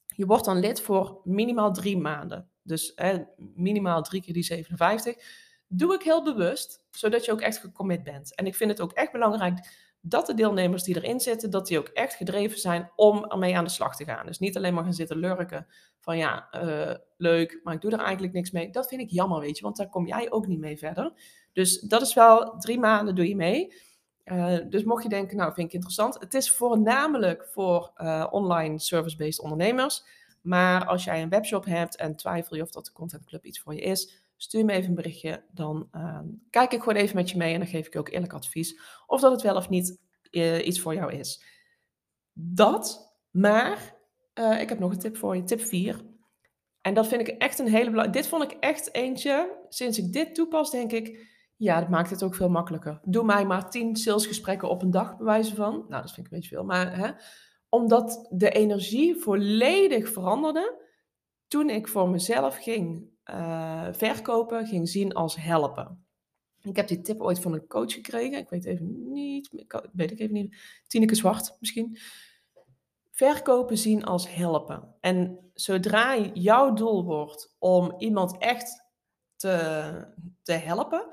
Je 0.07 0.27
wordt 0.27 0.45
dan 0.45 0.59
lid 0.59 0.81
voor 0.81 1.21
minimaal 1.25 1.73
drie 1.73 1.99
maanden. 1.99 2.49
Dus 2.63 2.95
minimaal 3.37 4.03
drie 4.03 4.23
keer 4.23 4.35
die 4.35 4.43
57. 4.43 5.17
Doe 5.73 5.95
ik 5.95 6.03
heel 6.03 6.23
bewust, 6.23 6.83
zodat 6.91 7.25
je 7.25 7.33
ook 7.33 7.41
echt 7.41 7.59
gecommit 7.59 8.03
bent. 8.03 8.35
En 8.35 8.47
ik 8.47 8.55
vind 8.55 8.71
het 8.71 8.81
ook 8.81 8.93
echt 8.93 9.13
belangrijk 9.13 9.89
dat 10.01 10.27
de 10.27 10.35
deelnemers 10.35 10.83
die 10.83 10.97
erin 10.97 11.21
zitten, 11.21 11.51
dat 11.51 11.67
die 11.67 11.79
ook 11.79 11.89
echt 11.89 12.15
gedreven 12.15 12.59
zijn 12.59 12.91
om 12.97 13.25
ermee 13.25 13.57
aan 13.57 13.65
de 13.65 13.71
slag 13.71 13.97
te 13.97 14.05
gaan. 14.05 14.27
Dus 14.27 14.39
niet 14.39 14.57
alleen 14.57 14.75
maar 14.75 14.85
gaan 14.85 14.93
zitten 14.95 15.17
lurken 15.17 15.67
van 16.01 16.17
ja, 16.17 16.49
uh, 16.55 16.95
leuk, 17.17 17.61
maar 17.63 17.75
ik 17.75 17.81
doe 17.81 17.91
er 17.91 17.99
eigenlijk 17.99 18.33
niks 18.33 18.51
mee. 18.51 18.71
Dat 18.71 18.89
vind 18.89 19.01
ik 19.01 19.11
jammer, 19.11 19.41
weet 19.41 19.57
je, 19.57 19.63
want 19.63 19.77
daar 19.77 19.89
kom 19.89 20.07
jij 20.07 20.31
ook 20.31 20.47
niet 20.47 20.61
mee 20.61 20.79
verder. 20.79 21.13
Dus 21.53 21.81
dat 21.81 22.03
is 22.03 22.15
wel 22.15 22.59
drie 22.59 22.79
maanden 22.79 23.15
doe 23.15 23.29
je 23.29 23.37
mee. 23.37 23.75
Uh, 24.25 24.59
dus 24.69 24.85
mocht 24.85 25.03
je 25.03 25.09
denken, 25.09 25.37
nou 25.37 25.53
vind 25.53 25.67
ik 25.67 25.73
interessant. 25.75 26.15
Het 26.21 26.35
is 26.35 26.51
voornamelijk 26.51 27.49
voor 27.53 27.93
uh, 27.97 28.27
online 28.31 28.79
service-based 28.79 29.41
ondernemers. 29.41 30.05
Maar 30.41 30.87
als 30.87 31.05
jij 31.05 31.23
een 31.23 31.29
webshop 31.29 31.65
hebt 31.65 31.97
en 31.97 32.17
twijfel 32.17 32.57
je 32.57 32.63
of 32.63 32.71
dat 32.71 32.85
de 32.85 32.93
Content 32.93 33.25
Club 33.25 33.45
iets 33.45 33.61
voor 33.61 33.75
je 33.75 33.81
is, 33.81 34.23
stuur 34.43 34.65
me 34.65 34.73
even 34.73 34.89
een 34.89 34.95
berichtje. 34.95 35.45
Dan 35.53 35.89
uh, 35.93 36.21
kijk 36.51 36.73
ik 36.73 36.79
gewoon 36.79 37.03
even 37.03 37.17
met 37.17 37.31
je 37.31 37.37
mee 37.37 37.53
en 37.53 37.59
dan 37.59 37.69
geef 37.69 37.87
ik 37.87 37.93
je 37.93 37.99
ook 37.99 38.09
eerlijk 38.09 38.33
advies 38.33 38.81
of 39.07 39.21
dat 39.21 39.33
het 39.33 39.43
wel 39.43 39.57
of 39.57 39.69
niet 39.69 39.99
iets 40.65 40.81
voor 40.81 40.95
jou 40.95 41.13
is. 41.13 41.45
Dat, 42.33 43.15
maar 43.31 43.97
ik 44.35 44.69
heb 44.69 44.79
nog 44.79 44.91
een 44.91 44.99
tip 44.99 45.17
voor 45.17 45.37
je, 45.37 45.43
tip 45.43 45.61
4. 45.61 46.01
En 46.81 46.95
dat 46.95 47.07
vind 47.07 47.21
ik 47.21 47.29
echt 47.29 47.59
een 47.59 47.69
hele 47.69 47.91
belangrijke. 47.91 48.19
Dit 48.19 48.27
vond 48.27 48.43
ik 48.43 48.51
echt 48.51 48.95
eentje. 48.95 49.59
Sinds 49.69 49.99
ik 49.99 50.13
dit 50.13 50.35
toepas, 50.35 50.71
denk 50.71 50.93
ik 50.93 51.29
ja, 51.61 51.81
dat 51.81 51.89
maakt 51.89 52.11
het 52.11 52.23
ook 52.23 52.35
veel 52.35 52.49
makkelijker. 52.49 53.01
Doe 53.03 53.25
mij 53.25 53.47
maar 53.47 53.71
tien 53.71 53.97
salesgesprekken 53.97 54.69
op 54.69 54.83
een 54.83 54.91
dag, 54.91 55.17
bewijzen 55.17 55.57
van. 55.57 55.85
Nou, 55.89 56.03
dat 56.03 56.13
vind 56.13 56.27
ik 56.27 56.33
een 56.33 56.39
beetje 56.39 56.55
veel. 56.55 56.65
Maar 56.65 56.97
hè, 56.97 57.11
omdat 57.69 58.29
de 58.31 58.51
energie 58.51 59.17
volledig 59.17 60.09
veranderde 60.09 60.85
toen 61.49 61.71
ik 61.71 61.89
voor 61.89 62.09
mezelf 62.09 62.57
ging 62.57 63.09
uh, 63.35 63.89
verkopen, 63.93 64.67
ging 64.67 64.89
zien 64.89 65.13
als 65.13 65.37
helpen. 65.37 66.05
Ik 66.63 66.77
heb 66.77 66.89
die 66.89 67.01
tip 67.01 67.21
ooit 67.21 67.39
van 67.39 67.53
een 67.53 67.67
coach 67.67 67.93
gekregen. 67.93 68.39
Ik 68.39 68.49
weet 68.49 68.65
even 68.65 69.13
niet, 69.13 69.67
weet 69.93 70.11
ik 70.11 70.19
even 70.19 70.35
niet. 70.35 70.57
Tineke 70.87 71.15
Zwart 71.15 71.57
misschien. 71.61 71.99
Verkopen 73.11 73.79
zien 73.79 74.05
als 74.05 74.35
helpen. 74.35 74.95
En 75.01 75.51
zodra 75.55 76.19
jouw 76.19 76.73
doel 76.73 77.05
wordt 77.05 77.55
om 77.59 77.95
iemand 77.99 78.39
echt 78.39 78.85
te, 79.37 80.07
te 80.43 80.53
helpen, 80.53 81.07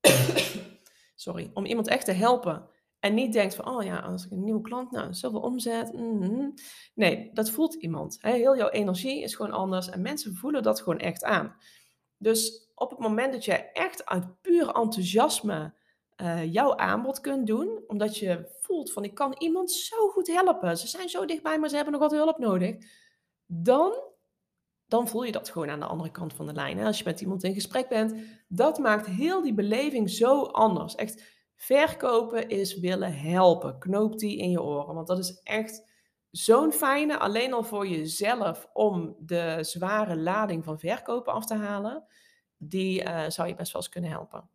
sorry, 1.14 1.50
om 1.54 1.64
iemand 1.64 1.88
echt 1.88 2.04
te 2.04 2.12
helpen 2.12 2.68
En 3.04 3.14
niet 3.14 3.32
denkt 3.32 3.54
van, 3.54 3.68
oh 3.68 3.84
ja, 3.84 3.98
als 3.98 4.24
ik 4.24 4.30
een 4.30 4.44
nieuwe 4.44 4.60
klant, 4.60 4.90
nou, 4.90 5.14
zoveel 5.14 5.40
omzet. 5.40 5.92
mhm. 5.92 6.50
Nee, 6.94 7.30
dat 7.32 7.50
voelt 7.50 7.74
iemand. 7.74 8.18
Hè? 8.20 8.32
Heel 8.32 8.56
jouw 8.56 8.68
energie 8.68 9.22
is 9.22 9.34
gewoon 9.34 9.52
anders 9.52 9.88
en 9.88 10.02
mensen 10.02 10.34
voelen 10.34 10.62
dat 10.62 10.80
gewoon 10.80 10.98
echt 10.98 11.24
aan. 11.24 11.56
Dus 12.16 12.70
op 12.74 12.90
het 12.90 12.98
moment 12.98 13.32
dat 13.32 13.44
je 13.44 13.52
echt 13.54 14.06
uit 14.06 14.40
puur 14.40 14.68
enthousiasme 14.68 15.74
eh, 16.16 16.52
jouw 16.52 16.76
aanbod 16.76 17.20
kunt 17.20 17.46
doen, 17.46 17.84
omdat 17.86 18.18
je 18.18 18.56
voelt 18.60 18.92
van 18.92 19.04
ik 19.04 19.14
kan 19.14 19.34
iemand 19.38 19.72
zo 19.72 20.08
goed 20.08 20.26
helpen, 20.26 20.78
ze 20.78 20.88
zijn 20.88 21.08
zo 21.08 21.24
dichtbij, 21.24 21.58
maar 21.58 21.68
ze 21.68 21.74
hebben 21.74 21.92
nog 21.92 22.02
wat 22.02 22.12
hulp 22.12 22.38
nodig, 22.38 22.76
dan, 23.46 23.94
dan 24.86 25.08
voel 25.08 25.24
je 25.24 25.32
dat 25.32 25.50
gewoon 25.50 25.70
aan 25.70 25.80
de 25.80 25.86
andere 25.86 26.10
kant 26.10 26.32
van 26.32 26.46
de 26.46 26.52
lijn. 26.52 26.78
Hè? 26.78 26.86
Als 26.86 26.98
je 26.98 27.04
met 27.04 27.20
iemand 27.20 27.44
in 27.44 27.54
gesprek 27.54 27.88
bent, 27.88 28.14
dat 28.48 28.78
maakt 28.78 29.06
heel 29.06 29.42
die 29.42 29.54
beleving 29.54 30.10
zo 30.10 30.42
anders. 30.42 30.94
Echt, 30.94 31.33
verkopen 31.56 32.48
is 32.48 32.78
willen 32.78 33.14
helpen. 33.14 33.78
Knoop 33.78 34.18
die 34.18 34.38
in 34.38 34.50
je 34.50 34.62
oren, 34.62 34.94
want 34.94 35.06
dat 35.06 35.18
is 35.18 35.40
echt 35.42 35.92
zo'n 36.30 36.72
fijne, 36.72 37.18
alleen 37.18 37.52
al 37.52 37.64
voor 37.64 37.86
jezelf, 37.86 38.68
om 38.72 39.16
de 39.18 39.58
zware 39.60 40.16
lading 40.16 40.64
van 40.64 40.78
verkopen 40.78 41.32
af 41.32 41.46
te 41.46 41.54
halen, 41.54 42.04
die 42.56 43.02
eh, 43.02 43.30
zou 43.30 43.48
je 43.48 43.54
best 43.54 43.72
wel 43.72 43.82
eens 43.82 43.90
kunnen 43.90 44.10
helpen. 44.10 44.48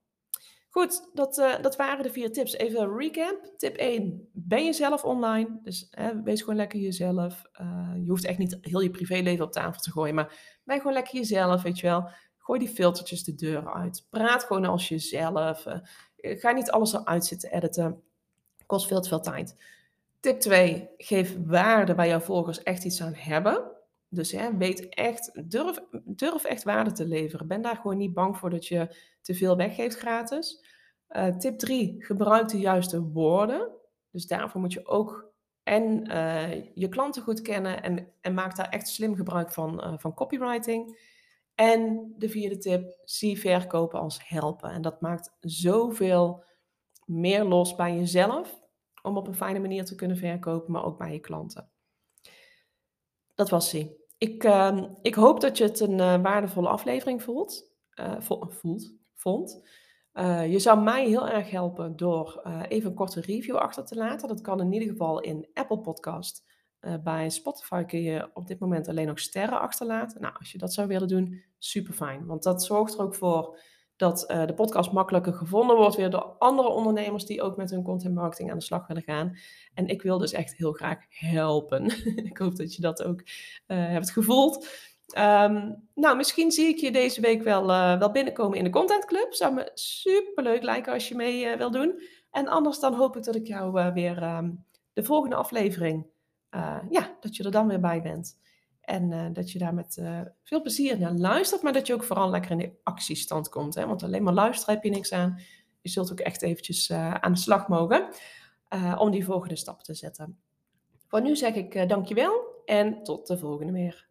Goed, 0.69 1.09
dat, 1.13 1.37
uh, 1.37 1.61
dat 1.61 1.75
waren 1.75 2.03
de 2.03 2.11
vier 2.11 2.31
tips. 2.31 2.53
Even 2.53 2.81
een 2.81 2.97
recap. 2.97 3.53
Tip 3.57 3.75
1, 3.75 4.29
ben 4.33 4.65
jezelf 4.65 5.03
online. 5.03 5.59
Dus 5.63 5.87
hè, 5.91 6.21
wees 6.21 6.39
gewoon 6.39 6.55
lekker 6.55 6.79
jezelf. 6.79 7.41
Uh, 7.61 7.91
je 8.03 8.09
hoeft 8.09 8.25
echt 8.25 8.37
niet 8.37 8.57
heel 8.61 8.81
je 8.81 8.89
privéleven 8.89 9.45
op 9.45 9.51
tafel 9.51 9.81
te 9.81 9.91
gooien, 9.91 10.15
maar 10.15 10.59
ben 10.63 10.77
gewoon 10.77 10.93
lekker 10.93 11.15
jezelf, 11.15 11.61
weet 11.61 11.79
je 11.79 11.87
wel. 11.87 12.09
Gooi 12.49 12.61
die 12.61 12.75
filtertjes 12.75 13.23
de 13.23 13.35
deur 13.35 13.73
uit. 13.73 14.07
Praat 14.09 14.43
gewoon 14.43 14.65
als 14.65 14.87
jezelf. 14.87 15.65
Uh, 15.65 15.75
ga 16.17 16.51
niet 16.51 16.71
alles 16.71 16.93
eruit 16.93 17.25
zitten 17.25 17.51
editen. 17.51 18.01
Kost 18.65 18.87
veel 18.87 19.01
te 19.01 19.09
veel 19.09 19.19
tijd. 19.19 19.55
Tip 20.19 20.39
2, 20.39 20.89
geef 20.97 21.37
waarde 21.45 21.95
waar 21.95 22.07
jouw 22.07 22.19
volgers 22.19 22.63
echt 22.63 22.83
iets 22.83 23.01
aan 23.01 23.13
hebben. 23.13 23.71
Dus 24.07 24.31
hè, 24.31 24.57
weet 24.57 24.89
echt, 24.89 25.49
durf, 25.49 25.79
durf 26.05 26.43
echt 26.43 26.63
waarde 26.63 26.91
te 26.91 27.07
leveren. 27.07 27.47
Ben 27.47 27.61
daar 27.61 27.75
gewoon 27.75 27.97
niet 27.97 28.13
bang 28.13 28.37
voor 28.37 28.49
dat 28.49 28.67
je 28.67 28.95
te 29.21 29.35
veel 29.35 29.57
weggeeft 29.57 29.97
gratis. 29.97 30.65
Uh, 31.09 31.27
tip 31.27 31.59
3, 31.59 31.95
gebruik 31.99 32.47
de 32.47 32.59
juiste 32.59 33.01
woorden. 33.01 33.69
Dus 34.11 34.27
daarvoor 34.27 34.61
moet 34.61 34.73
je 34.73 34.87
ook 34.87 35.31
en 35.63 36.11
uh, 36.11 36.75
je 36.75 36.89
klanten 36.89 37.21
goed 37.21 37.41
kennen 37.41 37.83
en, 37.83 38.07
en 38.21 38.33
maak 38.33 38.55
daar 38.55 38.69
echt 38.69 38.87
slim 38.87 39.15
gebruik 39.15 39.51
van, 39.51 39.99
van 39.99 40.13
copywriting. 40.13 40.97
En 41.59 42.13
de 42.17 42.29
vierde 42.29 42.57
tip, 42.57 42.99
zie 43.03 43.39
verkopen 43.39 43.99
als 43.99 44.27
helpen. 44.27 44.69
En 44.69 44.81
dat 44.81 45.01
maakt 45.01 45.37
zoveel 45.39 46.43
meer 47.05 47.43
los 47.43 47.75
bij 47.75 47.95
jezelf 47.95 48.59
om 49.01 49.17
op 49.17 49.27
een 49.27 49.35
fijne 49.35 49.59
manier 49.59 49.85
te 49.85 49.95
kunnen 49.95 50.17
verkopen, 50.17 50.71
maar 50.71 50.85
ook 50.85 50.97
bij 50.97 51.13
je 51.13 51.19
klanten. 51.19 51.69
Dat 53.35 53.49
was 53.49 53.71
hij. 53.71 53.95
Ik, 54.17 54.43
uh, 54.43 54.83
ik 55.01 55.15
hoop 55.15 55.41
dat 55.41 55.57
je 55.57 55.63
het 55.63 55.79
een 55.79 55.97
uh, 55.97 56.21
waardevolle 56.21 56.69
aflevering 56.69 57.23
voelt, 57.23 57.73
uh, 57.95 58.21
voelt, 58.21 58.93
vond. 59.13 59.67
Uh, 60.13 60.51
je 60.51 60.59
zou 60.59 60.81
mij 60.81 61.07
heel 61.07 61.27
erg 61.29 61.49
helpen 61.49 61.95
door 61.95 62.41
even 62.67 62.89
een 62.89 62.95
korte 62.95 63.21
review 63.21 63.55
achter 63.55 63.85
te 63.85 63.95
laten. 63.95 64.27
Dat 64.27 64.41
kan 64.41 64.59
in 64.59 64.73
ieder 64.73 64.89
geval 64.89 65.19
in 65.19 65.49
Apple 65.53 65.79
Podcast. 65.79 66.43
Bij 67.03 67.29
Spotify 67.29 67.83
kun 67.83 68.01
je 68.01 68.29
op 68.33 68.47
dit 68.47 68.59
moment 68.59 68.87
alleen 68.87 69.07
nog 69.07 69.19
sterren 69.19 69.61
achterlaten. 69.61 70.21
Nou, 70.21 70.33
als 70.39 70.51
je 70.51 70.57
dat 70.57 70.73
zou 70.73 70.87
willen 70.87 71.07
doen, 71.07 71.43
super 71.57 71.93
fijn. 71.93 72.25
Want 72.25 72.43
dat 72.43 72.63
zorgt 72.63 72.93
er 72.93 73.01
ook 73.01 73.15
voor 73.15 73.57
dat 73.99 74.31
uh, 74.31 74.45
de 74.45 74.53
podcast 74.53 74.91
makkelijker 74.91 75.33
gevonden 75.33 75.75
wordt 75.75 75.95
weer 75.95 76.09
door 76.09 76.35
andere 76.37 76.69
ondernemers 76.69 77.25
die 77.25 77.41
ook 77.41 77.57
met 77.57 77.69
hun 77.69 77.83
content 77.83 78.15
marketing 78.15 78.51
aan 78.51 78.57
de 78.57 78.63
slag 78.63 78.87
willen 78.87 79.03
gaan. 79.03 79.37
En 79.73 79.87
ik 79.87 80.01
wil 80.01 80.17
dus 80.17 80.31
echt 80.31 80.55
heel 80.55 80.71
graag 80.71 80.97
helpen. 81.09 81.85
ik 82.31 82.37
hoop 82.37 82.55
dat 82.55 82.75
je 82.75 82.81
dat 82.81 83.03
ook 83.03 83.21
uh, 83.21 83.27
hebt 83.67 84.11
gevoeld. 84.11 84.67
Um, 85.17 85.87
nou, 85.95 86.15
misschien 86.17 86.51
zie 86.51 86.67
ik 86.67 86.77
je 86.77 86.91
deze 86.91 87.21
week 87.21 87.43
wel, 87.43 87.67
wel 87.99 88.11
binnenkomen 88.11 88.57
in 88.57 88.63
de 88.63 88.69
Content 88.69 89.05
Club. 89.05 89.33
Zou 89.33 89.53
me 89.53 89.71
super 89.73 90.43
leuk 90.43 90.63
lijken 90.63 90.93
als 90.93 91.07
je 91.07 91.15
mee 91.15 91.57
wil 91.57 91.71
doen. 91.71 92.01
En 92.31 92.47
anders 92.47 92.79
dan 92.79 92.93
hoop 92.93 93.15
ik 93.15 93.23
dat 93.23 93.35
ik 93.35 93.47
jou 93.47 93.93
weer 93.93 94.23
um, 94.23 94.65
de 94.93 95.03
volgende 95.03 95.35
aflevering, 95.35 96.05
ja, 96.89 97.17
dat 97.19 97.35
je 97.35 97.43
er 97.43 97.51
dan 97.51 97.67
weer 97.67 97.79
bij 97.79 98.01
bent. 98.01 98.37
En 98.81 99.11
uh, 99.11 99.25
dat 99.33 99.51
je 99.51 99.59
daar 99.59 99.73
met 99.73 99.97
uh, 99.99 100.21
veel 100.43 100.61
plezier 100.61 100.99
naar 100.99 101.13
luistert, 101.13 101.61
maar 101.61 101.73
dat 101.73 101.87
je 101.87 101.93
ook 101.93 102.03
vooral 102.03 102.29
lekker 102.29 102.51
in 102.51 102.57
de 102.57 102.71
actiestand 102.83 103.49
komt. 103.49 103.75
Hè? 103.75 103.87
Want 103.87 104.03
alleen 104.03 104.23
maar 104.23 104.33
luisteren 104.33 104.73
heb 104.73 104.83
je 104.83 104.89
niks 104.89 105.11
aan. 105.11 105.39
Je 105.81 105.89
zult 105.89 106.11
ook 106.11 106.19
echt 106.19 106.41
eventjes 106.41 106.91
aan 106.91 107.33
de 107.33 107.39
slag 107.39 107.67
mogen 107.67 108.09
om 108.97 109.11
die 109.11 109.25
volgende 109.25 109.55
stap 109.55 109.83
te 109.83 109.93
zetten. 109.93 110.39
Voor 111.07 111.21
nu 111.21 111.35
zeg 111.35 111.55
ik 111.55 111.89
dankjewel 111.89 112.61
en 112.65 113.03
tot 113.03 113.27
de 113.27 113.37
volgende 113.37 113.71
weer. 113.71 114.08